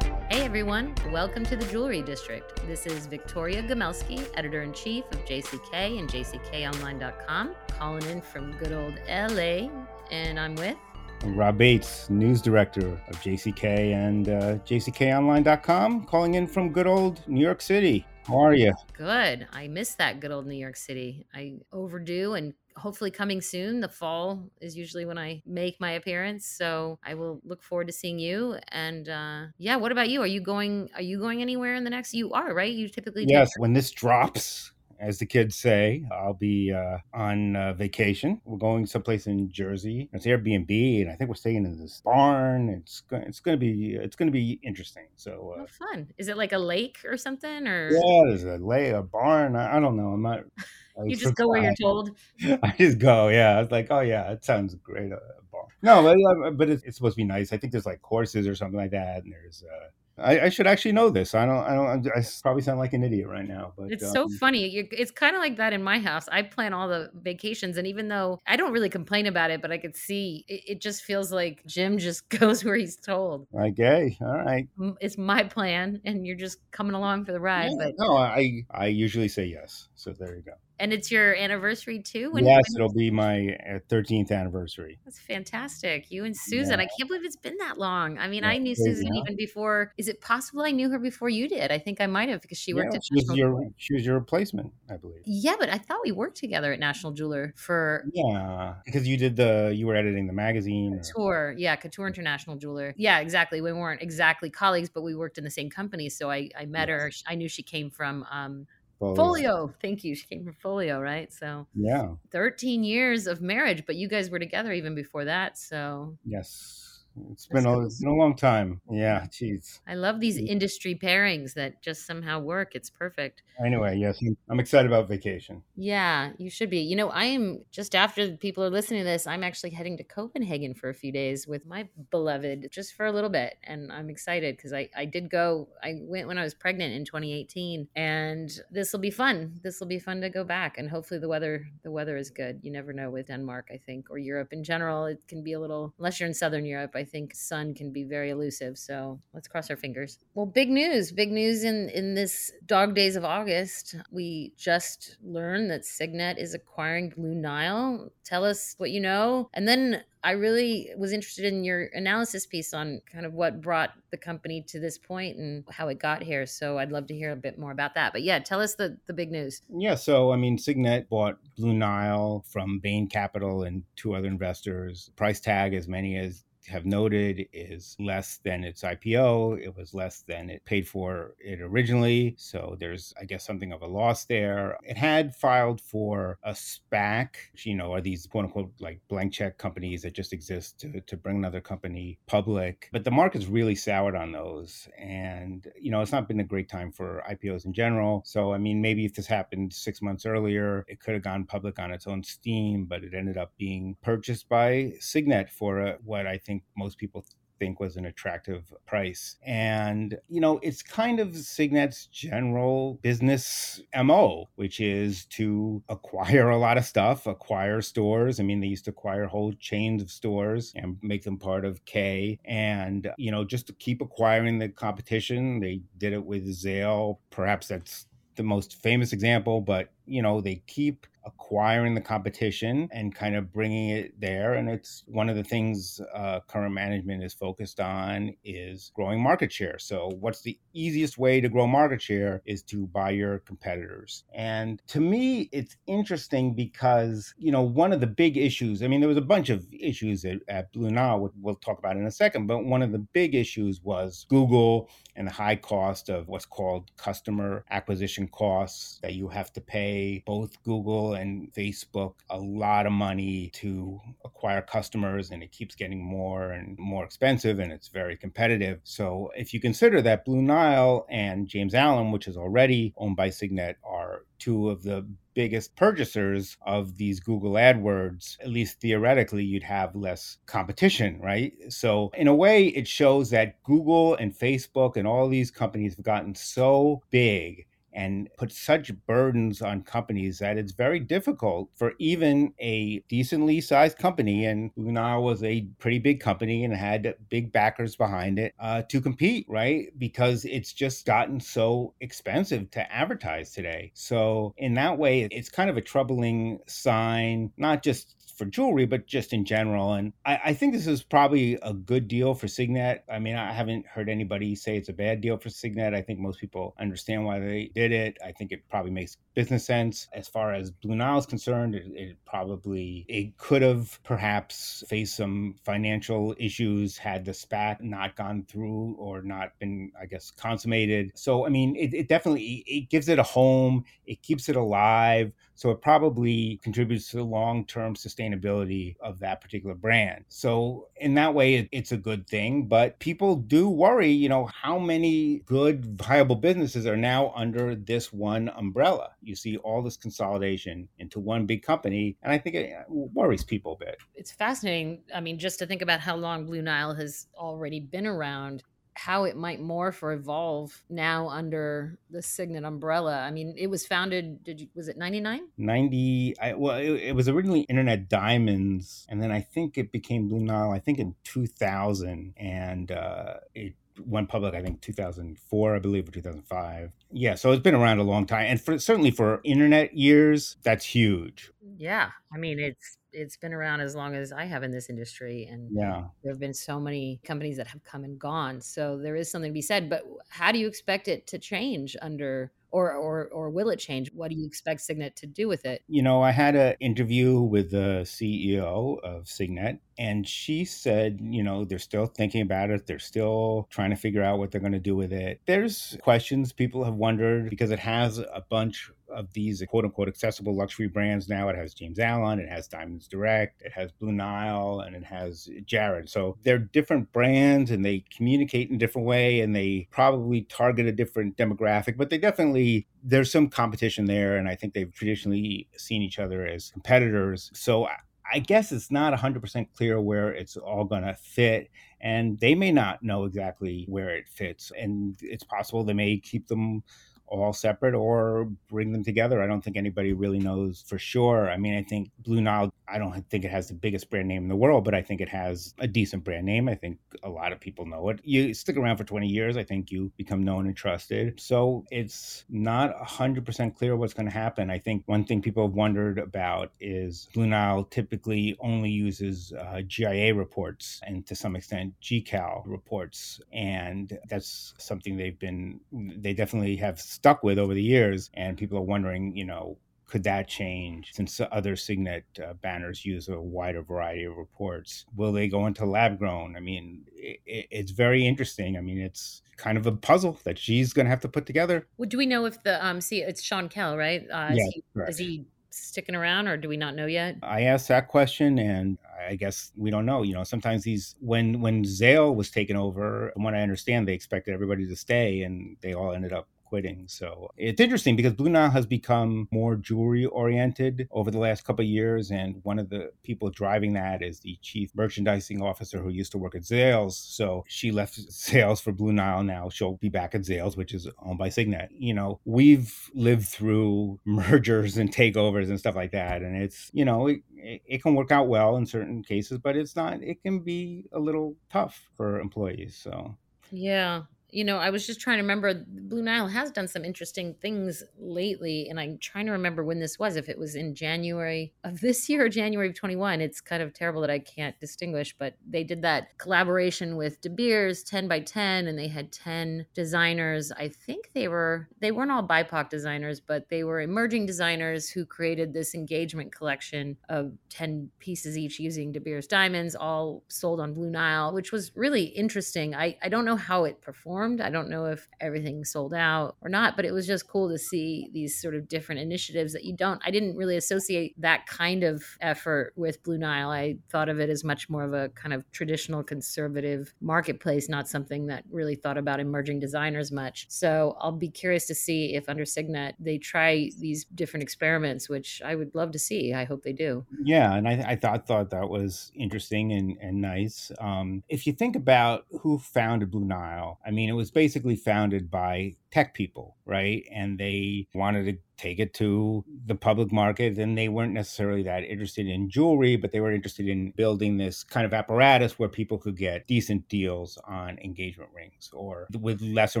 Hey 0.28 0.42
everyone, 0.42 0.92
welcome 1.12 1.44
to 1.44 1.54
the 1.54 1.66
Jewelry 1.66 2.02
District. 2.02 2.66
This 2.66 2.86
is 2.86 3.06
Victoria 3.06 3.62
Gomelsky, 3.62 4.26
editor 4.34 4.62
in 4.62 4.72
chief 4.72 5.04
of 5.12 5.24
JCK 5.24 6.00
and 6.00 6.10
JCKOnline.com, 6.10 7.54
calling 7.68 8.04
in 8.06 8.20
from 8.20 8.50
good 8.56 8.72
old 8.72 8.98
LA, 9.08 9.68
and 10.10 10.38
I'm 10.38 10.54
with. 10.56 10.76
Rob 11.24 11.58
Bates, 11.58 12.10
news 12.10 12.42
director 12.42 13.00
of 13.08 13.16
JCK 13.20 13.94
and 13.94 14.28
uh, 14.28 14.58
JCKOnline.com, 14.66 16.04
calling 16.04 16.34
in 16.34 16.46
from 16.46 16.70
good 16.70 16.86
old 16.86 17.26
New 17.26 17.40
York 17.40 17.62
City. 17.62 18.06
How 18.26 18.40
are 18.40 18.54
you? 18.54 18.72
Good. 18.94 19.46
I 19.52 19.68
miss 19.68 19.94
that 19.96 20.20
good 20.20 20.30
old 20.30 20.46
New 20.46 20.56
York 20.56 20.76
City. 20.76 21.26
I 21.34 21.58
overdue 21.72 22.34
and 22.34 22.54
hopefully 22.76 23.10
coming 23.10 23.40
soon. 23.40 23.80
The 23.80 23.88
fall 23.88 24.50
is 24.60 24.76
usually 24.76 25.04
when 25.04 25.18
I 25.18 25.42
make 25.46 25.78
my 25.80 25.92
appearance, 25.92 26.46
so 26.46 26.98
I 27.04 27.14
will 27.14 27.40
look 27.44 27.62
forward 27.62 27.86
to 27.88 27.92
seeing 27.92 28.18
you. 28.18 28.56
And 28.68 29.08
uh, 29.08 29.42
yeah, 29.58 29.76
what 29.76 29.92
about 29.92 30.08
you? 30.08 30.22
Are 30.22 30.26
you 30.26 30.40
going? 30.40 30.88
Are 30.94 31.02
you 31.02 31.18
going 31.18 31.42
anywhere 31.42 31.74
in 31.74 31.84
the 31.84 31.90
next? 31.90 32.14
You 32.14 32.32
are 32.32 32.54
right. 32.54 32.72
You 32.72 32.88
typically 32.88 33.26
yes. 33.28 33.50
When 33.58 33.72
this 33.74 33.90
drops, 33.90 34.72
as 35.00 35.18
the 35.18 35.26
kids 35.26 35.56
say, 35.56 36.04
I'll 36.12 36.34
be 36.34 36.72
uh, 36.72 36.98
on 37.12 37.56
uh, 37.56 37.72
vacation. 37.74 38.40
We're 38.44 38.58
going 38.58 38.86
someplace 38.86 39.26
in 39.26 39.50
Jersey. 39.50 40.08
It's 40.12 40.26
Airbnb, 40.26 41.02
and 41.02 41.10
I 41.10 41.14
think 41.14 41.28
we're 41.28 41.36
staying 41.36 41.64
in 41.64 41.78
this 41.78 42.00
barn. 42.04 42.68
It's 42.68 43.00
go- 43.02 43.22
it's 43.24 43.40
going 43.40 43.58
to 43.58 43.60
be 43.60 43.94
it's 43.94 44.16
going 44.16 44.28
to 44.28 44.32
be 44.32 44.60
interesting. 44.62 45.06
So 45.16 45.54
uh, 45.58 45.62
oh, 45.62 45.66
fun! 45.66 46.08
Is 46.18 46.28
it 46.28 46.36
like 46.36 46.52
a 46.52 46.58
lake 46.58 46.98
or 47.04 47.16
something? 47.16 47.66
Or 47.66 47.90
yeah, 47.90 48.22
there's 48.28 48.44
a 48.44 48.58
lake, 48.58 48.92
a 48.92 49.02
barn. 49.02 49.56
I, 49.56 49.76
I 49.76 49.80
don't 49.80 49.96
know. 49.96 50.08
I'm 50.08 50.22
not. 50.22 50.40
you 51.04 51.16
just 51.16 51.34
go 51.34 51.48
where 51.48 51.62
you're 51.62 51.74
told. 51.80 52.10
I 52.62 52.74
just 52.78 52.98
go. 52.98 53.28
Yeah, 53.28 53.56
I 53.56 53.60
was 53.60 53.70
like, 53.70 53.88
oh 53.90 54.00
yeah, 54.00 54.30
it 54.32 54.44
sounds 54.44 54.74
great. 54.76 55.12
Uh, 55.12 55.18
barn. 55.50 55.66
No, 55.82 56.02
but, 56.02 56.56
but 56.56 56.70
it's, 56.70 56.82
it's, 56.84 56.96
supposed 56.96 57.14
to 57.14 57.18
be 57.18 57.24
nice. 57.24 57.52
I 57.52 57.56
think 57.56 57.72
there's 57.72 57.86
like 57.86 58.00
horses 58.02 58.46
or 58.46 58.54
something 58.54 58.78
like 58.78 58.92
that, 58.92 59.24
and 59.24 59.32
there's. 59.32 59.62
Uh, 59.62 59.88
I, 60.16 60.40
I, 60.42 60.48
should 60.48 60.66
actually 60.66 60.92
know 60.92 61.10
this. 61.10 61.34
I 61.34 61.44
don't. 61.44 61.64
I 61.64 61.74
don't. 61.74 62.06
I 62.08 62.24
probably 62.42 62.62
sound 62.62 62.78
like 62.78 62.92
an 62.92 63.02
idiot 63.02 63.26
right 63.28 63.46
now, 63.46 63.72
but 63.76 63.90
it's 63.90 64.04
um, 64.04 64.12
so 64.12 64.28
funny. 64.28 64.68
You're, 64.68 64.84
it's 64.92 65.10
kind 65.10 65.34
of 65.34 65.42
like 65.42 65.56
that 65.56 65.72
in 65.72 65.82
my 65.82 65.98
house. 65.98 66.28
I 66.30 66.42
plan 66.42 66.72
all 66.72 66.88
the 66.88 67.10
vacations, 67.14 67.76
and 67.78 67.86
even 67.86 68.08
though 68.08 68.40
I 68.46 68.56
don't 68.56 68.72
really 68.72 68.88
complain 68.88 69.26
about 69.26 69.50
it, 69.50 69.60
but 69.60 69.72
I 69.72 69.78
could 69.78 69.96
see 69.96 70.44
it, 70.46 70.62
it 70.66 70.80
just 70.80 71.02
feels 71.02 71.32
like 71.32 71.64
Jim 71.66 71.98
just 71.98 72.28
goes 72.40 72.64
where 72.64 72.76
he's 72.76 72.96
told. 72.96 73.48
Like, 73.52 73.76
hey, 73.76 74.16
all 74.20 74.38
right, 74.38 74.68
it's 75.00 75.18
my 75.18 75.42
plan, 75.42 76.00
and 76.04 76.24
you're 76.26 76.36
just 76.36 76.58
coming 76.70 76.94
along 76.94 77.24
for 77.24 77.32
the 77.32 77.40
ride. 77.40 77.70
Yeah, 77.72 77.86
but 77.86 77.94
no, 77.98 78.16
I 78.16 78.64
I 78.70 78.86
usually 78.86 79.28
say 79.28 79.46
yes. 79.46 79.88
So 80.04 80.12
there 80.12 80.36
you 80.36 80.42
go. 80.42 80.52
And 80.78 80.92
it's 80.92 81.10
your 81.10 81.34
anniversary 81.34 82.02
too? 82.02 82.30
When, 82.30 82.44
yes, 82.44 82.60
when 82.68 82.82
it'll 82.82 82.92
be 82.92 83.10
my 83.10 83.56
13th 83.88 84.30
uh, 84.30 84.34
anniversary. 84.34 84.98
That's 85.06 85.18
fantastic. 85.18 86.10
You 86.10 86.26
and 86.26 86.36
Susan. 86.36 86.78
Yeah. 86.78 86.84
I 86.84 86.88
can't 86.98 87.08
believe 87.08 87.24
it's 87.24 87.36
been 87.36 87.56
that 87.56 87.78
long. 87.78 88.18
I 88.18 88.28
mean, 88.28 88.42
yeah, 88.42 88.50
I 88.50 88.58
knew 88.58 88.74
Susan 88.74 89.14
yeah. 89.14 89.22
even 89.22 89.34
before. 89.34 89.94
Is 89.96 90.08
it 90.08 90.20
possible 90.20 90.60
I 90.60 90.72
knew 90.72 90.90
her 90.90 90.98
before 90.98 91.30
you 91.30 91.48
did? 91.48 91.72
I 91.72 91.78
think 91.78 92.02
I 92.02 92.06
might 92.06 92.28
have 92.28 92.42
because 92.42 92.58
she 92.58 92.74
worked 92.74 92.94
at 92.94 93.02
she 93.02 93.14
was, 93.14 93.34
your, 93.34 93.66
she 93.78 93.94
was 93.94 94.04
your 94.04 94.16
replacement, 94.16 94.72
I 94.90 94.98
believe. 94.98 95.22
Yeah, 95.24 95.54
but 95.58 95.70
I 95.70 95.78
thought 95.78 96.00
we 96.04 96.12
worked 96.12 96.36
together 96.36 96.70
at 96.74 96.80
National 96.80 97.12
Jeweler 97.12 97.54
for. 97.56 98.04
Yeah, 98.12 98.74
because 98.84 99.08
you 99.08 99.16
did 99.16 99.36
the, 99.36 99.72
you 99.74 99.86
were 99.86 99.96
editing 99.96 100.26
the 100.26 100.34
magazine. 100.34 101.00
Couture. 101.02 101.48
Or... 101.48 101.54
Yeah, 101.56 101.76
Couture 101.76 102.08
International 102.08 102.56
Jeweler. 102.56 102.92
Yeah, 102.98 103.20
exactly. 103.20 103.62
We 103.62 103.72
weren't 103.72 104.02
exactly 104.02 104.50
colleagues, 104.50 104.90
but 104.90 105.00
we 105.00 105.14
worked 105.14 105.38
in 105.38 105.44
the 105.44 105.50
same 105.50 105.70
company. 105.70 106.10
So 106.10 106.30
I, 106.30 106.50
I 106.58 106.66
met 106.66 106.88
yes. 106.88 107.00
her. 107.00 107.10
I 107.26 107.36
knew 107.36 107.48
she 107.48 107.62
came 107.62 107.88
from 107.90 108.26
um, 108.30 108.66
Folio. 109.04 109.16
Folio. 109.16 109.74
Thank 109.80 110.04
you. 110.04 110.14
She 110.14 110.26
came 110.26 110.44
from 110.44 110.54
Folio, 110.54 111.00
right? 111.00 111.32
So 111.32 111.66
yeah, 111.74 112.08
13 112.30 112.84
years 112.84 113.26
of 113.26 113.40
marriage, 113.40 113.84
but 113.86 113.96
you 113.96 114.08
guys 114.08 114.30
were 114.30 114.38
together 114.38 114.72
even 114.72 114.94
before 114.94 115.24
that. 115.24 115.58
So 115.58 116.16
yes. 116.24 116.93
It's 117.30 117.46
been 117.46 117.66
a, 117.66 117.80
it's 117.84 118.00
been 118.00 118.10
a 118.10 118.14
long 118.14 118.36
time. 118.36 118.80
Yeah, 118.90 119.26
jeez. 119.26 119.80
I 119.86 119.94
love 119.94 120.20
these 120.20 120.36
industry 120.36 120.94
pairings 120.94 121.54
that 121.54 121.82
just 121.82 122.06
somehow 122.06 122.40
work. 122.40 122.74
It's 122.74 122.90
perfect. 122.90 123.42
Anyway, 123.64 123.96
yes, 123.98 124.20
I'm 124.50 124.60
excited 124.60 124.90
about 124.90 125.08
vacation. 125.08 125.62
Yeah, 125.76 126.32
you 126.38 126.50
should 126.50 126.70
be. 126.70 126.80
You 126.80 126.96
know, 126.96 127.10
I 127.10 127.24
am 127.24 127.64
just 127.70 127.94
after 127.94 128.36
people 128.36 128.64
are 128.64 128.70
listening 128.70 129.00
to 129.00 129.04
this, 129.04 129.26
I'm 129.26 129.44
actually 129.44 129.70
heading 129.70 129.96
to 129.98 130.04
Copenhagen 130.04 130.74
for 130.74 130.88
a 130.88 130.94
few 130.94 131.12
days 131.12 131.46
with 131.46 131.66
my 131.66 131.88
beloved 132.10 132.68
just 132.70 132.94
for 132.94 133.06
a 133.06 133.12
little 133.12 133.30
bit. 133.30 133.54
And 133.64 133.92
I'm 133.92 134.10
excited 134.10 134.56
because 134.56 134.72
I, 134.72 134.88
I 134.96 135.04
did 135.04 135.30
go, 135.30 135.68
I 135.82 136.00
went 136.02 136.26
when 136.26 136.38
I 136.38 136.42
was 136.42 136.54
pregnant 136.54 136.94
in 136.94 137.04
2018 137.04 137.88
and 137.94 138.50
this 138.70 138.92
will 138.92 139.00
be 139.00 139.10
fun. 139.10 139.60
This 139.62 139.80
will 139.80 139.86
be 139.86 139.98
fun 139.98 140.20
to 140.22 140.30
go 140.30 140.44
back 140.44 140.78
and 140.78 140.90
hopefully 140.90 141.20
the 141.20 141.28
weather, 141.28 141.66
the 141.82 141.90
weather 141.90 142.16
is 142.16 142.30
good. 142.30 142.60
You 142.62 142.72
never 142.72 142.92
know 142.92 143.10
with 143.10 143.28
Denmark, 143.28 143.68
I 143.72 143.78
think, 143.78 144.10
or 144.10 144.18
Europe 144.18 144.52
in 144.52 144.64
general. 144.64 145.06
It 145.06 145.22
can 145.28 145.42
be 145.42 145.52
a 145.52 145.60
little, 145.60 145.94
unless 145.98 146.18
you're 146.18 146.28
in 146.28 146.34
Southern 146.34 146.64
Europe, 146.64 146.92
I 146.94 147.03
I 147.04 147.06
think 147.06 147.34
sun 147.34 147.74
can 147.74 147.92
be 147.92 148.02
very 148.02 148.30
elusive. 148.30 148.78
So 148.78 149.20
let's 149.34 149.46
cross 149.46 149.68
our 149.68 149.76
fingers. 149.76 150.18
Well, 150.32 150.46
big 150.46 150.70
news, 150.70 151.12
big 151.12 151.30
news 151.30 151.62
in 151.62 151.90
in 151.90 152.14
this 152.14 152.50
dog 152.64 152.94
days 152.94 153.14
of 153.14 153.26
August. 153.26 153.94
We 154.10 154.54
just 154.56 155.18
learned 155.22 155.70
that 155.70 155.84
Signet 155.84 156.38
is 156.38 156.54
acquiring 156.54 157.10
Blue 157.10 157.34
Nile. 157.34 158.10
Tell 158.24 158.42
us 158.42 158.74
what 158.78 158.90
you 158.90 159.02
know, 159.02 159.50
and 159.52 159.68
then 159.68 160.02
I 160.22 160.30
really 160.30 160.88
was 160.96 161.12
interested 161.12 161.44
in 161.44 161.62
your 161.62 161.90
analysis 161.92 162.46
piece 162.46 162.72
on 162.72 163.02
kind 163.12 163.26
of 163.26 163.34
what 163.34 163.60
brought 163.60 163.90
the 164.10 164.16
company 164.16 164.64
to 164.68 164.80
this 164.80 164.96
point 164.96 165.36
and 165.36 165.64
how 165.70 165.88
it 165.88 165.98
got 165.98 166.22
here. 166.22 166.46
So 166.46 166.78
I'd 166.78 166.90
love 166.90 167.06
to 167.08 167.14
hear 167.14 167.32
a 167.32 167.36
bit 167.36 167.58
more 167.58 167.72
about 167.72 167.94
that. 167.96 168.14
But 168.14 168.22
yeah, 168.22 168.38
tell 168.38 168.62
us 168.62 168.76
the, 168.76 168.96
the 169.06 169.12
big 169.12 169.30
news. 169.30 169.60
Yeah. 169.68 169.96
So, 169.96 170.32
I 170.32 170.36
mean, 170.36 170.56
Signet 170.56 171.10
bought 171.10 171.36
Blue 171.58 171.74
Nile 171.74 172.42
from 172.48 172.78
Bain 172.78 173.06
Capital 173.06 173.64
and 173.64 173.82
two 173.96 174.14
other 174.14 174.28
investors. 174.28 175.10
Price 175.14 175.40
tag 175.40 175.74
as 175.74 175.86
many 175.86 176.16
as 176.16 176.42
have 176.66 176.86
noted 176.86 177.46
is 177.52 177.96
less 177.98 178.38
than 178.44 178.64
its 178.64 178.82
IPO. 178.82 179.62
It 179.62 179.76
was 179.76 179.94
less 179.94 180.22
than 180.26 180.50
it 180.50 180.64
paid 180.64 180.88
for 180.88 181.34
it 181.38 181.60
originally. 181.60 182.34
So 182.38 182.76
there's, 182.78 183.12
I 183.20 183.24
guess, 183.24 183.46
something 183.46 183.72
of 183.72 183.82
a 183.82 183.86
loss 183.86 184.24
there. 184.24 184.78
It 184.82 184.96
had 184.96 185.34
filed 185.34 185.80
for 185.80 186.38
a 186.42 186.52
SPAC, 186.52 187.28
which, 187.52 187.66
you 187.66 187.74
know, 187.74 187.92
are 187.92 188.00
these 188.00 188.26
quote 188.26 188.44
unquote 188.44 188.72
like 188.80 189.00
blank 189.08 189.32
check 189.32 189.58
companies 189.58 190.02
that 190.02 190.14
just 190.14 190.32
exist 190.32 190.78
to, 190.80 191.00
to 191.00 191.16
bring 191.16 191.36
another 191.36 191.60
company 191.60 192.18
public. 192.26 192.88
But 192.92 193.04
the 193.04 193.10
market's 193.10 193.46
really 193.46 193.74
soured 193.74 194.16
on 194.16 194.32
those. 194.32 194.88
And, 194.98 195.66
you 195.78 195.90
know, 195.90 196.00
it's 196.00 196.12
not 196.12 196.28
been 196.28 196.40
a 196.40 196.44
great 196.44 196.68
time 196.68 196.92
for 196.92 197.22
IPOs 197.28 197.64
in 197.64 197.72
general. 197.72 198.22
So, 198.24 198.52
I 198.52 198.58
mean, 198.58 198.80
maybe 198.80 199.04
if 199.04 199.14
this 199.14 199.26
happened 199.26 199.72
six 199.72 200.00
months 200.00 200.26
earlier, 200.26 200.84
it 200.88 201.00
could 201.00 201.14
have 201.14 201.22
gone 201.22 201.44
public 201.44 201.78
on 201.78 201.90
its 201.90 202.06
own 202.06 202.22
steam, 202.22 202.84
but 202.84 203.04
it 203.04 203.14
ended 203.14 203.36
up 203.36 203.52
being 203.58 203.96
purchased 204.02 204.48
by 204.48 204.92
Signet 205.00 205.50
for 205.50 205.80
a, 205.80 205.98
what 206.04 206.26
I 206.26 206.38
think 206.38 206.53
think 206.54 206.64
most 206.76 206.98
people 206.98 207.24
think 207.58 207.78
was 207.78 207.96
an 207.96 208.06
attractive 208.06 208.72
price. 208.86 209.36
And, 209.46 210.18
you 210.28 210.40
know, 210.40 210.58
it's 210.62 210.82
kind 210.82 211.20
of 211.20 211.28
Signet's 211.36 212.06
general 212.06 212.98
business 213.02 213.80
MO, 213.94 214.48
which 214.56 214.80
is 214.80 215.26
to 215.26 215.82
acquire 215.88 216.50
a 216.50 216.58
lot 216.58 216.78
of 216.78 216.84
stuff, 216.84 217.26
acquire 217.26 217.80
stores. 217.80 218.40
I 218.40 218.42
mean, 218.42 218.60
they 218.60 218.66
used 218.66 218.86
to 218.86 218.90
acquire 218.90 219.26
whole 219.26 219.52
chains 219.52 220.02
of 220.02 220.10
stores 220.10 220.72
and 220.74 220.96
make 221.02 221.22
them 221.22 221.38
part 221.38 221.64
of 221.64 221.84
Kay. 221.84 222.40
And, 222.44 223.10
you 223.18 223.30
know, 223.30 223.44
just 223.44 223.68
to 223.68 223.72
keep 223.74 224.00
acquiring 224.00 224.58
the 224.58 224.68
competition, 224.68 225.60
they 225.60 225.82
did 225.98 226.12
it 226.12 226.24
with 226.24 226.52
Zale. 226.52 227.20
Perhaps 227.30 227.68
that's 227.68 228.06
the 228.36 228.42
most 228.42 228.82
famous 228.82 229.12
example, 229.12 229.60
but 229.60 229.90
you 230.06 230.20
know, 230.20 230.40
they 230.40 230.56
keep 230.66 231.06
acquiring 231.26 231.94
the 231.94 232.00
competition 232.00 232.88
and 232.92 233.14
kind 233.14 233.34
of 233.36 233.52
bringing 233.52 233.90
it 233.90 234.20
there. 234.20 234.54
And 234.54 234.68
it's 234.68 235.04
one 235.06 235.28
of 235.28 235.36
the 235.36 235.44
things 235.44 236.00
uh, 236.14 236.40
current 236.48 236.74
management 236.74 237.22
is 237.22 237.34
focused 237.34 237.80
on 237.80 238.34
is 238.44 238.90
growing 238.94 239.22
market 239.22 239.52
share. 239.52 239.78
So 239.78 240.10
what's 240.20 240.42
the 240.42 240.58
easiest 240.72 241.18
way 241.18 241.40
to 241.40 241.48
grow 241.48 241.66
market 241.66 242.02
share 242.02 242.42
is 242.44 242.62
to 242.64 242.86
buy 242.86 243.10
your 243.10 243.38
competitors. 243.40 244.24
And 244.34 244.82
to 244.88 245.00
me, 245.00 245.48
it's 245.52 245.76
interesting 245.86 246.54
because, 246.54 247.34
you 247.38 247.52
know, 247.52 247.62
one 247.62 247.92
of 247.92 248.00
the 248.00 248.06
big 248.06 248.36
issues, 248.36 248.82
I 248.82 248.88
mean, 248.88 249.00
there 249.00 249.08
was 249.08 249.16
a 249.16 249.22
bunch 249.22 249.50
of 249.50 249.66
issues 249.72 250.24
at, 250.24 250.38
at 250.48 250.72
Blue 250.72 250.90
Nile, 250.90 251.32
we'll 251.40 251.54
talk 251.56 251.78
about 251.78 251.96
in 251.96 252.06
a 252.06 252.10
second, 252.10 252.46
but 252.46 252.64
one 252.64 252.82
of 252.82 252.92
the 252.92 252.98
big 252.98 253.34
issues 253.34 253.80
was 253.82 254.26
Google 254.28 254.88
and 255.16 255.26
the 255.26 255.32
high 255.32 255.56
cost 255.56 256.08
of 256.08 256.28
what's 256.28 256.46
called 256.46 256.90
customer 256.96 257.64
acquisition 257.70 258.28
costs 258.28 258.98
that 259.02 259.14
you 259.14 259.28
have 259.28 259.52
to 259.52 259.60
pay 259.60 260.22
both 260.26 260.62
Google 260.64 261.13
and 261.14 261.52
Facebook 261.52 262.14
a 262.30 262.38
lot 262.38 262.86
of 262.86 262.92
money 262.92 263.50
to 263.54 264.00
acquire 264.24 264.62
customers, 264.62 265.30
and 265.30 265.42
it 265.42 265.52
keeps 265.52 265.74
getting 265.74 266.02
more 266.02 266.52
and 266.52 266.78
more 266.78 267.04
expensive, 267.04 267.58
and 267.58 267.72
it's 267.72 267.88
very 267.88 268.16
competitive. 268.16 268.80
So, 268.84 269.30
if 269.36 269.54
you 269.54 269.60
consider 269.60 270.02
that 270.02 270.24
Blue 270.24 270.42
Nile 270.42 271.06
and 271.08 271.48
James 271.48 271.74
Allen, 271.74 272.12
which 272.12 272.28
is 272.28 272.36
already 272.36 272.92
owned 272.96 273.16
by 273.16 273.30
Signet, 273.30 273.76
are 273.84 274.24
two 274.38 274.70
of 274.70 274.82
the 274.82 275.06
biggest 275.34 275.74
purchasers 275.74 276.56
of 276.64 276.96
these 276.96 277.20
Google 277.20 277.52
AdWords, 277.52 278.36
at 278.40 278.48
least 278.48 278.80
theoretically, 278.80 279.44
you'd 279.44 279.62
have 279.62 279.96
less 279.96 280.38
competition, 280.46 281.20
right? 281.20 281.52
So, 281.68 282.10
in 282.14 282.28
a 282.28 282.34
way, 282.34 282.66
it 282.66 282.86
shows 282.86 283.30
that 283.30 283.62
Google 283.62 284.14
and 284.16 284.36
Facebook 284.36 284.96
and 284.96 285.06
all 285.06 285.28
these 285.28 285.50
companies 285.50 285.96
have 285.96 286.04
gotten 286.04 286.34
so 286.34 287.02
big 287.10 287.66
and 287.94 288.28
put 288.36 288.52
such 288.52 288.92
burdens 289.06 289.62
on 289.62 289.82
companies 289.82 290.38
that 290.38 290.58
it's 290.58 290.72
very 290.72 291.00
difficult 291.00 291.70
for 291.74 291.94
even 291.98 292.52
a 292.58 293.00
decently 293.08 293.60
sized 293.60 293.98
company, 293.98 294.44
and 294.46 294.70
Nile 294.76 295.22
was 295.22 295.42
a 295.42 295.62
pretty 295.78 295.98
big 295.98 296.20
company 296.20 296.64
and 296.64 296.74
had 296.74 297.14
big 297.28 297.52
backers 297.52 297.96
behind 297.96 298.38
it, 298.38 298.54
uh, 298.58 298.82
to 298.82 299.00
compete, 299.00 299.46
right? 299.48 299.88
Because 299.98 300.44
it's 300.44 300.72
just 300.72 301.06
gotten 301.06 301.40
so 301.40 301.94
expensive 302.00 302.70
to 302.72 302.92
advertise 302.92 303.52
today. 303.52 303.92
So, 303.94 304.54
in 304.58 304.74
that 304.74 304.98
way, 304.98 305.28
it's 305.30 305.48
kind 305.48 305.70
of 305.70 305.76
a 305.76 305.80
troubling 305.82 306.58
sign, 306.66 307.52
not 307.56 307.82
just 307.82 308.23
for 308.34 308.44
jewelry, 308.44 308.86
but 308.86 309.06
just 309.06 309.32
in 309.32 309.44
general. 309.44 309.94
And 309.94 310.12
I, 310.24 310.40
I, 310.46 310.54
think 310.54 310.72
this 310.72 310.86
is 310.86 311.02
probably 311.02 311.58
a 311.62 311.72
good 311.72 312.08
deal 312.08 312.34
for 312.34 312.48
Signet. 312.48 313.04
I 313.10 313.18
mean, 313.18 313.36
I 313.36 313.52
haven't 313.52 313.86
heard 313.86 314.08
anybody 314.08 314.54
say 314.54 314.76
it's 314.76 314.88
a 314.88 314.92
bad 314.92 315.20
deal 315.20 315.36
for 315.36 315.50
Signet. 315.50 315.94
I 315.94 316.02
think 316.02 316.18
most 316.18 316.40
people 316.40 316.74
understand 316.78 317.24
why 317.24 317.38
they 317.38 317.70
did 317.74 317.92
it. 317.92 318.18
I 318.24 318.32
think 318.32 318.52
it 318.52 318.68
probably 318.68 318.90
makes 318.90 319.16
business 319.34 319.64
sense. 319.64 320.08
As 320.12 320.28
far 320.28 320.52
as 320.52 320.70
Blue 320.70 320.94
Nile 320.94 321.18
is 321.18 321.26
concerned, 321.26 321.74
it, 321.74 321.86
it 321.94 322.16
probably 322.24 323.04
it 323.08 323.36
could 323.38 323.62
have 323.62 323.98
perhaps 324.02 324.84
faced 324.88 325.16
some 325.16 325.56
financial 325.64 326.34
issues 326.38 326.98
had 326.98 327.24
the 327.24 327.32
SPAC 327.32 327.80
not 327.80 328.16
gone 328.16 328.44
through 328.48 328.96
or 328.98 329.22
not 329.22 329.58
been, 329.58 329.92
I 330.00 330.06
guess, 330.06 330.30
consummated. 330.30 331.12
So 331.14 331.46
I 331.46 331.48
mean, 331.48 331.76
it, 331.76 331.94
it 331.94 332.08
definitely 332.08 332.64
it 332.66 332.90
gives 332.90 333.08
it 333.08 333.18
a 333.18 333.22
home. 333.22 333.84
It 334.06 334.22
keeps 334.22 334.48
it 334.48 334.56
alive. 334.56 335.32
So 335.54 335.70
it 335.70 335.80
probably 335.80 336.60
contributes 336.62 337.10
to 337.10 337.18
the 337.18 337.24
long 337.24 337.64
term 337.66 337.94
sustainability 337.94 338.96
of 339.00 339.18
that 339.20 339.40
particular 339.40 339.74
brand. 339.74 340.24
So 340.28 340.88
in 340.96 341.14
that 341.14 341.34
way, 341.34 341.54
it, 341.54 341.68
it's 341.72 341.92
a 341.92 341.96
good 341.96 342.26
thing. 342.28 342.66
But 342.66 342.98
people 342.98 343.36
do 343.36 343.68
worry, 343.68 344.10
you 344.10 344.28
know, 344.28 344.46
how 344.46 344.78
many 344.78 345.38
good, 345.46 346.00
viable 346.00 346.36
businesses 346.36 346.86
are 346.86 346.96
now 346.96 347.32
under 347.36 347.74
this 347.74 348.12
one 348.12 348.50
umbrella? 348.56 349.10
You 349.22 349.36
see 349.36 349.56
all 349.58 349.82
this 349.82 349.96
consolidation 349.96 350.88
into 350.98 351.20
one 351.20 351.46
big 351.46 351.62
company. 351.62 352.16
And 352.22 352.32
I 352.32 352.38
think 352.38 352.56
it 352.56 352.72
uh, 352.72 352.82
worries 352.88 353.44
people 353.44 353.78
a 353.80 353.84
bit. 353.84 353.98
It's 354.14 354.32
fascinating. 354.32 355.02
I 355.14 355.20
mean, 355.20 355.38
just 355.38 355.58
to 355.60 355.66
think 355.66 355.82
about 355.82 356.00
how 356.00 356.16
long 356.16 356.46
Blue 356.46 356.62
Nile 356.62 356.94
has 356.94 357.26
already 357.36 357.80
been 357.80 358.06
around 358.06 358.64
how 358.94 359.24
it 359.24 359.36
might 359.36 359.60
morph 359.60 360.02
or 360.02 360.12
evolve 360.12 360.82
now 360.88 361.28
under 361.28 361.98
the 362.10 362.22
Signet 362.22 362.64
umbrella. 362.64 363.20
I 363.20 363.30
mean, 363.30 363.54
it 363.56 363.66
was 363.66 363.86
founded. 363.86 364.44
Did 364.44 364.60
you, 364.60 364.68
was 364.74 364.88
it 364.88 364.96
ninety 364.96 365.20
nine? 365.20 365.42
Ninety. 365.58 366.34
I, 366.40 366.54
well, 366.54 366.76
it, 366.76 366.90
it, 366.90 367.14
was 367.14 367.28
originally 367.28 367.60
Internet 367.62 368.08
Diamonds, 368.08 369.06
and 369.08 369.22
then 369.22 369.32
I 369.32 369.40
think 369.40 369.76
it 369.76 369.90
became 369.90 370.28
Blue 370.28 370.40
Nile. 370.40 370.70
I 370.70 370.78
think 370.78 370.98
in 370.98 371.14
two 371.24 371.46
thousand, 371.46 372.34
and 372.36 372.92
uh, 372.92 373.34
it 373.54 373.74
went 374.04 374.28
public. 374.28 374.54
I 374.54 374.62
think 374.62 374.80
two 374.80 374.92
thousand 374.92 375.38
four, 375.38 375.74
I 375.74 375.78
believe, 375.78 376.08
or 376.08 376.12
two 376.12 376.22
thousand 376.22 376.42
five. 376.42 376.92
Yeah, 377.10 377.34
so 377.34 377.52
it's 377.52 377.62
been 377.62 377.74
around 377.74 377.98
a 377.98 378.02
long 378.02 378.26
time, 378.26 378.46
and 378.48 378.60
for 378.60 378.78
certainly 378.78 379.10
for 379.10 379.40
internet 379.44 379.94
years, 379.94 380.56
that's 380.62 380.84
huge. 380.84 381.50
Yeah, 381.76 382.10
I 382.32 382.38
mean, 382.38 382.58
it's 382.58 382.98
it's 383.12 383.36
been 383.36 383.52
around 383.52 383.80
as 383.80 383.94
long 383.94 384.14
as 384.14 384.32
I 384.32 384.44
have 384.44 384.62
in 384.62 384.70
this 384.70 384.90
industry, 384.90 385.48
and 385.50 385.70
yeah, 385.72 386.04
there 386.22 386.32
have 386.32 386.40
been 386.40 386.54
so 386.54 386.80
many 386.80 387.20
companies 387.24 387.56
that 387.56 387.66
have 387.68 387.82
come 387.84 388.04
and 388.04 388.18
gone. 388.18 388.60
So 388.60 388.98
there 388.98 389.16
is 389.16 389.30
something 389.30 389.50
to 389.50 389.54
be 389.54 389.62
said. 389.62 389.88
But 389.88 390.04
how 390.28 390.52
do 390.52 390.58
you 390.58 390.66
expect 390.66 391.08
it 391.08 391.26
to 391.28 391.38
change 391.38 391.96
under? 392.02 392.52
Or, 392.74 392.92
or, 392.92 393.28
or 393.28 393.50
will 393.50 393.70
it 393.70 393.76
change? 393.76 394.10
What 394.12 394.30
do 394.30 394.36
you 394.36 394.44
expect 394.44 394.80
Signet 394.80 395.14
to 395.16 395.26
do 395.26 395.46
with 395.46 395.64
it? 395.64 395.84
You 395.86 396.02
know, 396.02 396.22
I 396.22 396.32
had 396.32 396.56
an 396.56 396.74
interview 396.80 397.38
with 397.38 397.70
the 397.70 398.00
CEO 398.02 398.98
of 398.98 399.28
Signet, 399.28 399.78
and 399.96 400.26
she 400.26 400.64
said, 400.64 401.20
you 401.22 401.44
know, 401.44 401.64
they're 401.64 401.78
still 401.78 402.06
thinking 402.06 402.42
about 402.42 402.70
it. 402.70 402.88
They're 402.88 402.98
still 402.98 403.68
trying 403.70 403.90
to 403.90 403.96
figure 403.96 404.24
out 404.24 404.40
what 404.40 404.50
they're 404.50 404.60
going 404.60 404.72
to 404.72 404.80
do 404.80 404.96
with 404.96 405.12
it. 405.12 405.40
There's 405.46 405.96
questions 406.02 406.52
people 406.52 406.82
have 406.82 406.94
wondered 406.94 407.48
because 407.48 407.70
it 407.70 407.78
has 407.78 408.18
a 408.18 408.44
bunch 408.50 408.90
of 409.14 409.32
these 409.32 409.62
uh, 409.62 409.66
quote 409.66 409.84
unquote 409.84 410.08
accessible 410.08 410.54
luxury 410.54 410.88
brands 410.88 411.28
now. 411.28 411.48
It 411.48 411.56
has 411.56 411.74
James 411.74 411.98
Allen, 411.98 412.38
it 412.38 412.48
has 412.48 412.68
Diamonds 412.68 413.08
Direct, 413.08 413.62
it 413.62 413.72
has 413.72 413.92
Blue 413.92 414.12
Nile, 414.12 414.80
and 414.80 414.94
it 414.94 415.04
has 415.04 415.48
Jared. 415.64 416.08
So 416.08 416.36
they're 416.42 416.58
different 416.58 417.12
brands 417.12 417.70
and 417.70 417.84
they 417.84 418.04
communicate 418.14 418.68
in 418.68 418.76
a 418.76 418.78
different 418.78 419.06
way 419.06 419.40
and 419.40 419.54
they 419.54 419.88
probably 419.90 420.42
target 420.42 420.86
a 420.86 420.92
different 420.92 421.36
demographic, 421.36 421.96
but 421.96 422.10
they 422.10 422.18
definitely 422.18 422.86
there's 423.02 423.30
some 423.30 423.48
competition 423.48 424.06
there 424.06 424.36
and 424.36 424.48
I 424.48 424.54
think 424.54 424.74
they've 424.74 424.92
traditionally 424.92 425.68
seen 425.76 426.02
each 426.02 426.18
other 426.18 426.46
as 426.46 426.70
competitors. 426.70 427.50
So 427.54 427.88
I 428.32 428.38
guess 428.38 428.72
it's 428.72 428.90
not 428.90 429.12
100% 429.12 429.68
clear 429.76 430.00
where 430.00 430.32
it's 430.32 430.56
all 430.56 430.84
going 430.84 431.02
to 431.02 431.14
fit. 431.14 431.70
And 432.00 432.38
they 432.40 432.54
may 432.54 432.72
not 432.72 433.02
know 433.02 433.24
exactly 433.24 433.84
where 433.88 434.10
it 434.10 434.28
fits. 434.28 434.72
And 434.76 435.16
it's 435.20 435.44
possible 435.44 435.84
they 435.84 435.92
may 435.92 436.18
keep 436.18 436.48
them 436.48 436.82
all 437.26 437.52
separate 437.52 437.94
or 437.94 438.48
bring 438.68 438.92
them 438.92 439.04
together. 439.04 439.42
I 439.42 439.46
don't 439.46 439.62
think 439.62 439.76
anybody 439.76 440.12
really 440.12 440.38
knows 440.38 440.84
for 440.86 440.98
sure. 440.98 441.50
I 441.50 441.56
mean, 441.56 441.76
I 441.76 441.82
think 441.82 442.10
Blue 442.18 442.40
Nile, 442.40 442.72
I 442.88 442.98
don't 442.98 443.28
think 443.30 443.44
it 443.44 443.50
has 443.50 443.68
the 443.68 443.74
biggest 443.74 444.10
brand 444.10 444.28
name 444.28 444.42
in 444.42 444.48
the 444.48 444.56
world, 444.56 444.84
but 444.84 444.94
I 444.94 445.02
think 445.02 445.20
it 445.20 445.28
has 445.28 445.74
a 445.78 445.86
decent 445.86 446.24
brand 446.24 446.46
name. 446.46 446.68
I 446.68 446.74
think 446.74 446.98
a 447.22 447.30
lot 447.30 447.52
of 447.52 447.60
people 447.60 447.86
know 447.86 448.08
it. 448.10 448.20
You 448.24 448.52
stick 448.54 448.76
around 448.76 448.98
for 448.98 449.04
20 449.04 449.26
years, 449.26 449.56
I 449.56 449.64
think 449.64 449.90
you 449.90 450.12
become 450.16 450.44
known 450.44 450.66
and 450.66 450.76
trusted. 450.76 451.40
So 451.40 451.84
it's 451.90 452.44
not 452.48 452.96
100% 452.98 453.74
clear 453.74 453.96
what's 453.96 454.14
going 454.14 454.28
to 454.28 454.32
happen. 454.32 454.70
I 454.70 454.78
think 454.78 455.04
one 455.06 455.24
thing 455.24 455.42
people 455.42 455.66
have 455.66 455.74
wondered 455.74 456.18
about 456.18 456.72
is 456.80 457.28
Blue 457.34 457.46
Nile 457.46 457.84
typically 457.84 458.56
only 458.60 458.90
uses 458.90 459.52
uh, 459.52 459.82
GIA 459.86 460.34
reports 460.34 461.00
and 461.04 461.26
to 461.26 461.34
some 461.34 461.56
extent 461.56 461.94
GCAL 462.02 462.62
reports. 462.66 463.40
And 463.52 464.18
that's 464.28 464.74
something 464.78 465.16
they've 465.16 465.38
been, 465.38 465.80
they 465.92 466.34
definitely 466.34 466.76
have 466.76 467.00
stuck 467.14 467.42
with 467.42 467.58
over 467.58 467.74
the 467.74 467.82
years. 467.82 468.30
And 468.34 468.56
people 468.56 468.78
are 468.78 468.82
wondering, 468.82 469.36
you 469.36 469.44
know, 469.44 469.78
could 470.06 470.22
that 470.24 470.46
change 470.46 471.10
since 471.12 471.40
other 471.50 471.76
Signet 471.76 472.24
uh, 472.42 472.52
banners 472.54 473.04
use 473.04 473.28
a 473.28 473.40
wider 473.40 473.82
variety 473.82 474.24
of 474.24 474.36
reports? 474.36 475.06
Will 475.16 475.32
they 475.32 475.48
go 475.48 475.66
into 475.66 475.84
lab 475.86 476.18
grown? 476.18 476.56
I 476.56 476.60
mean, 476.60 477.04
it, 477.14 477.40
it's 477.46 477.90
very 477.90 478.26
interesting. 478.26 478.76
I 478.76 478.80
mean, 478.80 478.98
it's 478.98 479.42
kind 479.56 479.78
of 479.78 479.86
a 479.86 479.92
puzzle 479.92 480.38
that 480.44 480.58
she's 480.58 480.92
going 480.92 481.06
to 481.06 481.10
have 481.10 481.20
to 481.22 481.28
put 481.28 481.46
together. 481.46 481.86
Well, 481.96 482.08
do 482.08 482.18
we 482.18 482.26
know 482.26 482.44
if 482.44 482.62
the 482.62 482.84
um 482.84 483.00
see 483.00 483.22
it's 483.22 483.42
Sean 483.42 483.68
Kell, 483.68 483.96
right? 483.96 484.22
Uh, 484.30 484.50
yeah, 484.52 484.64
is, 484.64 484.74
he, 484.74 484.84
is 485.08 485.18
he 485.18 485.46
sticking 485.70 486.14
around 486.14 486.48
or 486.48 486.56
do 486.56 486.68
we 486.68 486.76
not 486.76 486.94
know 486.94 487.06
yet? 487.06 487.36
I 487.42 487.62
asked 487.62 487.88
that 487.88 488.08
question 488.08 488.58
and 488.58 488.98
I 489.28 489.36
guess 489.36 489.72
we 489.76 489.90
don't 489.90 490.06
know. 490.06 490.22
You 490.22 490.34
know, 490.34 490.44
sometimes 490.44 490.84
these 490.84 491.16
when 491.20 491.60
when 491.60 491.84
Zale 491.84 492.34
was 492.34 492.50
taken 492.50 492.76
over, 492.76 493.30
from 493.34 493.42
what 493.42 493.54
I 493.54 493.62
understand, 493.62 494.06
they 494.06 494.14
expected 494.14 494.54
everybody 494.54 494.86
to 494.86 494.96
stay 494.96 495.42
and 495.42 495.76
they 495.80 495.94
all 495.94 496.12
ended 496.12 496.32
up 496.32 496.48
quitting. 496.74 497.06
So 497.06 497.48
it's 497.56 497.80
interesting 497.80 498.16
because 498.16 498.32
Blue 498.32 498.50
Nile 498.50 498.68
has 498.68 498.84
become 498.84 499.46
more 499.52 499.76
jewelry 499.76 500.24
oriented 500.26 501.06
over 501.12 501.30
the 501.30 501.38
last 501.38 501.64
couple 501.64 501.84
of 501.84 501.88
years. 501.88 502.32
And 502.32 502.56
one 502.64 502.80
of 502.80 502.90
the 502.90 503.12
people 503.22 503.48
driving 503.48 503.92
that 503.92 504.22
is 504.22 504.40
the 504.40 504.58
chief 504.60 504.90
merchandising 504.96 505.62
officer 505.62 506.00
who 506.00 506.08
used 506.08 506.32
to 506.32 506.38
work 506.38 506.56
at 506.56 506.62
Zales. 506.62 507.12
So 507.12 507.64
she 507.68 507.92
left 507.92 508.18
Zales 508.28 508.82
for 508.82 508.90
Blue 508.90 509.12
Nile 509.12 509.44
now. 509.44 509.68
She'll 509.68 509.98
be 509.98 510.08
back 510.08 510.34
at 510.34 510.40
Zales, 510.40 510.76
which 510.76 510.92
is 510.92 511.08
owned 511.24 511.38
by 511.38 511.48
Signet. 511.48 511.90
You 511.96 512.14
know, 512.14 512.40
we've 512.44 513.08
lived 513.14 513.46
through 513.46 514.18
mergers 514.24 514.96
and 514.96 515.14
takeovers 515.14 515.68
and 515.68 515.78
stuff 515.78 515.94
like 515.94 516.10
that. 516.10 516.42
And 516.42 516.60
it's, 516.60 516.90
you 516.92 517.04
know, 517.04 517.28
it, 517.28 517.42
it 517.56 518.02
can 518.02 518.16
work 518.16 518.32
out 518.32 518.48
well 518.48 518.74
in 518.74 518.84
certain 518.84 519.22
cases, 519.22 519.58
but 519.58 519.76
it's 519.76 519.94
not, 519.94 520.20
it 520.24 520.42
can 520.42 520.58
be 520.58 521.06
a 521.12 521.20
little 521.20 521.54
tough 521.70 522.10
for 522.16 522.40
employees. 522.40 522.96
So. 523.00 523.36
Yeah, 523.70 524.22
you 524.54 524.62
know, 524.62 524.78
I 524.78 524.90
was 524.90 525.04
just 525.04 525.20
trying 525.20 525.38
to 525.38 525.42
remember 525.42 525.74
Blue 525.74 526.22
Nile 526.22 526.46
has 526.46 526.70
done 526.70 526.86
some 526.86 527.04
interesting 527.04 527.54
things 527.54 528.04
lately. 528.16 528.88
And 528.88 529.00
I'm 529.00 529.18
trying 529.18 529.46
to 529.46 529.52
remember 529.52 529.82
when 529.82 529.98
this 529.98 530.16
was, 530.16 530.36
if 530.36 530.48
it 530.48 530.56
was 530.56 530.76
in 530.76 530.94
January 530.94 531.72
of 531.82 532.00
this 532.00 532.28
year 532.28 532.44
or 532.44 532.48
January 532.48 532.90
of 532.90 532.94
21. 532.94 533.40
It's 533.40 533.60
kind 533.60 533.82
of 533.82 533.92
terrible 533.92 534.20
that 534.20 534.30
I 534.30 534.38
can't 534.38 534.78
distinguish, 534.78 535.34
but 535.36 535.54
they 535.68 535.82
did 535.82 536.02
that 536.02 536.38
collaboration 536.38 537.16
with 537.16 537.40
De 537.40 537.50
Beers 537.50 538.04
10 538.04 538.28
by 538.28 538.40
10, 538.40 538.86
and 538.86 538.96
they 538.96 539.08
had 539.08 539.32
10 539.32 539.86
designers. 539.92 540.70
I 540.70 540.88
think 540.88 541.30
they 541.34 541.48
were, 541.48 541.88
they 542.00 542.12
weren't 542.12 542.30
all 542.30 542.46
BIPOC 542.46 542.88
designers, 542.90 543.40
but 543.40 543.68
they 543.70 543.82
were 543.82 544.02
emerging 544.02 544.46
designers 544.46 545.10
who 545.10 545.26
created 545.26 545.72
this 545.72 545.96
engagement 545.96 546.54
collection 546.54 547.16
of 547.28 547.52
10 547.70 548.08
pieces 548.20 548.56
each 548.56 548.78
using 548.78 549.10
De 549.10 549.18
Beers 549.18 549.48
diamonds, 549.48 549.96
all 549.96 550.44
sold 550.46 550.78
on 550.78 550.94
Blue 550.94 551.10
Nile, 551.10 551.52
which 551.52 551.72
was 551.72 551.90
really 551.96 552.22
interesting. 552.22 552.94
I, 552.94 553.18
I 553.20 553.28
don't 553.28 553.44
know 553.44 553.56
how 553.56 553.82
it 553.82 554.00
performed 554.00 554.43
performed. 554.44 554.60
I 554.60 554.70
don't 554.70 554.90
know 554.90 555.06
if 555.06 555.28
everything 555.40 555.84
sold 555.84 556.14
out 556.14 556.56
or 556.60 556.68
not, 556.68 556.96
but 556.96 557.04
it 557.04 557.12
was 557.12 557.26
just 557.26 557.48
cool 557.48 557.68
to 557.70 557.78
see 557.78 558.30
these 558.32 558.60
sort 558.60 558.74
of 558.74 558.88
different 558.88 559.20
initiatives 559.20 559.72
that 559.72 559.84
you 559.84 559.96
don't, 559.96 560.20
I 560.24 560.30
didn't 560.30 560.56
really 560.56 560.76
associate 560.76 561.34
that 561.40 561.66
kind 561.66 562.04
of 562.04 562.24
effort 562.40 562.92
with 562.96 563.22
Blue 563.22 563.38
Nile. 563.38 563.70
I 563.70 563.96
thought 564.10 564.28
of 564.28 564.40
it 564.40 564.50
as 564.50 564.64
much 564.64 564.88
more 564.88 565.04
of 565.04 565.12
a 565.12 565.28
kind 565.30 565.52
of 565.52 565.70
traditional 565.72 566.22
conservative 566.22 567.14
marketplace, 567.20 567.88
not 567.88 568.08
something 568.08 568.46
that 568.46 568.64
really 568.70 568.94
thought 568.94 569.18
about 569.18 569.40
emerging 569.40 569.80
designers 569.80 570.30
much. 570.30 570.66
So 570.68 571.16
I'll 571.20 571.32
be 571.32 571.50
curious 571.50 571.86
to 571.86 571.94
see 571.94 572.34
if 572.34 572.48
under 572.48 572.64
Signet 572.64 573.16
they 573.18 573.38
try 573.38 573.90
these 573.98 574.24
different 574.34 574.62
experiments, 574.62 575.28
which 575.28 575.62
I 575.64 575.74
would 575.74 575.94
love 575.94 576.12
to 576.12 576.18
see. 576.18 576.52
I 576.52 576.64
hope 576.64 576.82
they 576.82 576.92
do. 576.92 577.24
Yeah, 577.42 577.74
and 577.74 577.88
I, 577.88 578.04
I 578.08 578.16
thought 578.16 578.46
thought 578.46 578.70
that 578.70 578.88
was 578.88 579.32
interesting 579.34 579.92
and, 579.92 580.16
and 580.20 580.40
nice. 580.40 580.92
Um, 581.00 581.42
if 581.48 581.66
you 581.66 581.72
think 581.72 581.96
about 581.96 582.46
who 582.60 582.78
founded 582.78 583.30
Blue 583.30 583.44
Nile, 583.44 583.98
I 584.04 584.10
mean, 584.10 584.33
it 584.34 584.36
was 584.36 584.50
basically 584.50 584.96
founded 584.96 585.50
by 585.50 585.94
tech 586.10 586.34
people, 586.34 586.76
right? 586.84 587.24
And 587.32 587.58
they 587.58 588.08
wanted 588.14 588.44
to 588.44 588.58
take 588.76 588.98
it 588.98 589.14
to 589.14 589.64
the 589.86 589.94
public 589.94 590.32
market 590.32 590.78
and 590.78 590.98
they 590.98 591.08
weren't 591.08 591.32
necessarily 591.32 591.82
that 591.82 592.02
interested 592.02 592.46
in 592.46 592.68
jewelry 592.68 593.16
but 593.16 593.30
they 593.30 593.40
were 593.40 593.52
interested 593.52 593.88
in 593.88 594.10
building 594.16 594.56
this 594.56 594.82
kind 594.82 595.06
of 595.06 595.14
apparatus 595.14 595.78
where 595.78 595.88
people 595.88 596.18
could 596.18 596.36
get 596.36 596.66
decent 596.66 597.08
deals 597.08 597.58
on 597.68 597.98
engagement 598.00 598.50
rings 598.54 598.90
or 598.92 599.28
with 599.40 599.60
lesser 599.62 600.00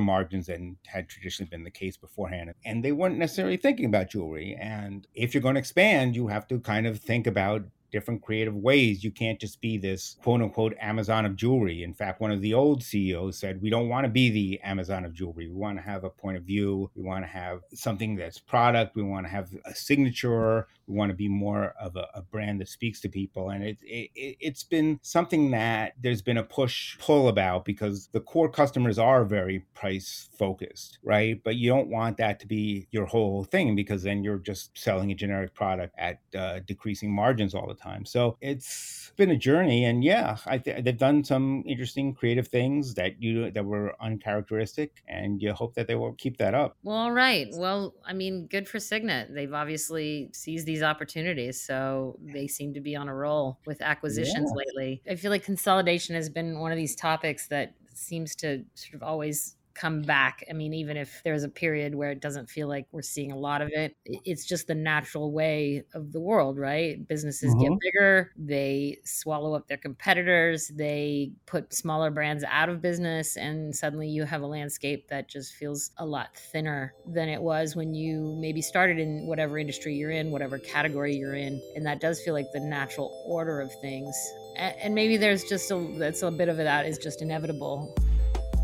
margins 0.00 0.46
than 0.46 0.76
had 0.86 1.08
traditionally 1.08 1.48
been 1.48 1.64
the 1.64 1.70
case 1.70 1.96
beforehand 1.96 2.52
and 2.64 2.84
they 2.84 2.92
weren't 2.92 3.18
necessarily 3.18 3.56
thinking 3.56 3.86
about 3.86 4.10
jewelry 4.10 4.56
and 4.60 5.06
if 5.14 5.32
you're 5.32 5.42
going 5.42 5.54
to 5.54 5.60
expand 5.60 6.16
you 6.16 6.26
have 6.26 6.46
to 6.48 6.58
kind 6.58 6.86
of 6.86 6.98
think 6.98 7.26
about 7.26 7.62
different 7.94 8.22
creative 8.22 8.56
ways. 8.56 9.04
You 9.04 9.12
can't 9.12 9.40
just 9.40 9.60
be 9.60 9.78
this 9.78 10.16
quote 10.20 10.42
unquote 10.42 10.74
Amazon 10.80 11.24
of 11.24 11.36
jewelry. 11.36 11.84
In 11.84 11.94
fact, 11.94 12.20
one 12.20 12.32
of 12.32 12.40
the 12.40 12.52
old 12.52 12.82
CEOs 12.82 13.38
said, 13.38 13.62
We 13.62 13.70
don't 13.70 13.88
want 13.88 14.04
to 14.04 14.10
be 14.10 14.30
the 14.30 14.60
Amazon 14.64 15.04
of 15.04 15.14
jewelry. 15.14 15.46
We 15.46 15.54
want 15.54 15.78
to 15.78 15.82
have 15.82 16.02
a 16.02 16.10
point 16.10 16.36
of 16.36 16.42
view. 16.42 16.90
We 16.96 17.04
want 17.04 17.22
to 17.24 17.28
have 17.28 17.60
something 17.72 18.16
that's 18.16 18.40
product. 18.40 18.96
We 18.96 19.04
want 19.04 19.26
to 19.26 19.30
have 19.30 19.48
a 19.64 19.74
signature. 19.76 20.66
We 20.86 20.96
want 20.96 21.10
to 21.10 21.16
be 21.16 21.28
more 21.28 21.74
of 21.80 21.96
a, 21.96 22.08
a 22.14 22.22
brand 22.22 22.60
that 22.60 22.68
speaks 22.68 23.00
to 23.02 23.08
people. 23.08 23.50
And 23.50 23.64
it, 23.64 23.78
it, 23.82 24.10
it's 24.14 24.64
been 24.64 24.98
something 25.02 25.50
that 25.52 25.94
there's 26.00 26.22
been 26.22 26.36
a 26.36 26.42
push 26.42 26.98
pull 26.98 27.28
about 27.28 27.64
because 27.64 28.08
the 28.12 28.20
core 28.20 28.48
customers 28.48 28.98
are 28.98 29.24
very 29.24 29.60
price 29.74 30.28
focused, 30.36 30.98
right? 31.02 31.40
But 31.42 31.56
you 31.56 31.70
don't 31.70 31.88
want 31.88 32.16
that 32.18 32.40
to 32.40 32.46
be 32.46 32.88
your 32.90 33.06
whole 33.06 33.44
thing 33.44 33.74
because 33.74 34.02
then 34.02 34.22
you're 34.24 34.38
just 34.38 34.76
selling 34.76 35.10
a 35.10 35.14
generic 35.14 35.54
product 35.54 35.94
at 35.98 36.20
uh, 36.36 36.60
decreasing 36.66 37.14
margins 37.14 37.54
all 37.54 37.66
the 37.66 37.74
time. 37.74 38.04
So 38.04 38.36
it's 38.40 39.12
been 39.16 39.30
a 39.30 39.36
journey, 39.36 39.84
and 39.84 40.02
yeah, 40.02 40.36
I 40.46 40.58
th- 40.58 40.84
they've 40.84 40.96
done 40.96 41.24
some 41.24 41.62
interesting 41.66 42.14
creative 42.14 42.48
things 42.48 42.94
that 42.94 43.22
you 43.22 43.50
that 43.50 43.64
were 43.64 43.94
uncharacteristic, 44.00 45.02
and 45.06 45.40
you 45.40 45.52
hope 45.52 45.74
that 45.74 45.86
they 45.86 45.94
will 45.94 46.12
keep 46.14 46.38
that 46.38 46.54
up. 46.54 46.76
Well, 46.82 46.96
all 46.96 47.12
right. 47.12 47.48
Well, 47.52 47.94
I 48.04 48.12
mean, 48.12 48.46
good 48.46 48.68
for 48.68 48.78
Signet. 48.80 49.34
They've 49.34 49.52
obviously 49.52 50.30
seized 50.32 50.68
these 50.74 50.82
opportunities, 50.82 51.60
so 51.60 52.18
they 52.20 52.48
seem 52.48 52.74
to 52.74 52.80
be 52.80 52.96
on 52.96 53.08
a 53.08 53.14
roll 53.14 53.58
with 53.64 53.80
acquisitions 53.80 54.50
yeah. 54.50 54.62
lately. 54.66 55.02
I 55.08 55.14
feel 55.14 55.30
like 55.30 55.44
consolidation 55.44 56.14
has 56.16 56.28
been 56.28 56.58
one 56.58 56.72
of 56.72 56.76
these 56.76 56.96
topics 56.96 57.46
that 57.48 57.74
seems 57.94 58.34
to 58.36 58.64
sort 58.74 58.94
of 58.94 59.02
always 59.02 59.56
come 59.74 60.02
back. 60.02 60.44
I 60.48 60.52
mean, 60.52 60.72
even 60.74 60.96
if 60.96 61.20
there's 61.24 61.42
a 61.42 61.48
period 61.48 61.94
where 61.94 62.10
it 62.10 62.20
doesn't 62.20 62.48
feel 62.48 62.68
like 62.68 62.86
we're 62.92 63.02
seeing 63.02 63.32
a 63.32 63.36
lot 63.36 63.60
of 63.60 63.70
it, 63.72 63.96
it's 64.04 64.46
just 64.46 64.66
the 64.66 64.74
natural 64.74 65.32
way 65.32 65.84
of 65.94 66.12
the 66.12 66.20
world, 66.20 66.58
right? 66.58 67.06
Businesses 67.06 67.54
get 67.54 67.70
mm-hmm. 67.70 67.78
bigger, 67.80 68.32
they 68.36 68.98
swallow 69.04 69.54
up 69.54 69.66
their 69.66 69.76
competitors, 69.76 70.68
they 70.68 71.32
put 71.46 71.74
smaller 71.74 72.10
brands 72.10 72.44
out 72.48 72.68
of 72.68 72.80
business, 72.80 73.36
and 73.36 73.74
suddenly 73.74 74.08
you 74.08 74.24
have 74.24 74.42
a 74.42 74.46
landscape 74.46 75.08
that 75.08 75.28
just 75.28 75.54
feels 75.54 75.90
a 75.98 76.06
lot 76.06 76.34
thinner 76.36 76.94
than 77.06 77.28
it 77.28 77.42
was 77.42 77.74
when 77.74 77.94
you 77.94 78.36
maybe 78.40 78.62
started 78.62 78.98
in 78.98 79.26
whatever 79.26 79.58
industry 79.58 79.94
you're 79.94 80.10
in, 80.10 80.30
whatever 80.30 80.58
category 80.58 81.14
you're 81.14 81.34
in. 81.34 81.60
And 81.74 81.84
that 81.86 82.00
does 82.00 82.20
feel 82.20 82.34
like 82.34 82.46
the 82.52 82.60
natural 82.60 83.24
order 83.26 83.60
of 83.60 83.70
things. 83.80 84.14
And 84.56 84.94
maybe 84.94 85.16
there's 85.16 85.42
just 85.44 85.70
a 85.72 85.94
that's 85.98 86.22
a 86.22 86.30
bit 86.30 86.48
of 86.48 86.58
that 86.58 86.86
is 86.86 86.98
just 86.98 87.22
inevitable. 87.22 87.92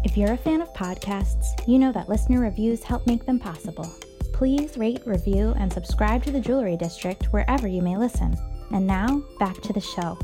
If 0.03 0.17
you're 0.17 0.33
a 0.33 0.37
fan 0.37 0.63
of 0.63 0.73
podcasts, 0.73 1.45
you 1.69 1.79
know 1.79 1.93
that 1.93 2.09
listener 2.09 2.41
reviews 2.41 2.83
help 2.83 3.07
make 3.07 3.27
them 3.27 3.39
possible. 3.39 3.85
Please 4.33 4.79
rate, 4.79 5.03
review, 5.05 5.55
and 5.59 5.71
subscribe 5.71 6.25
to 6.25 6.31
the 6.31 6.41
Jewelry 6.41 6.75
District 6.75 7.27
wherever 7.27 7.69
you 7.69 7.83
may 7.83 7.99
listen. 7.99 8.35
And 8.71 8.87
now, 8.87 9.23
back 9.39 9.61
to 9.61 9.75
the 9.75 9.81
show. 9.81 10.19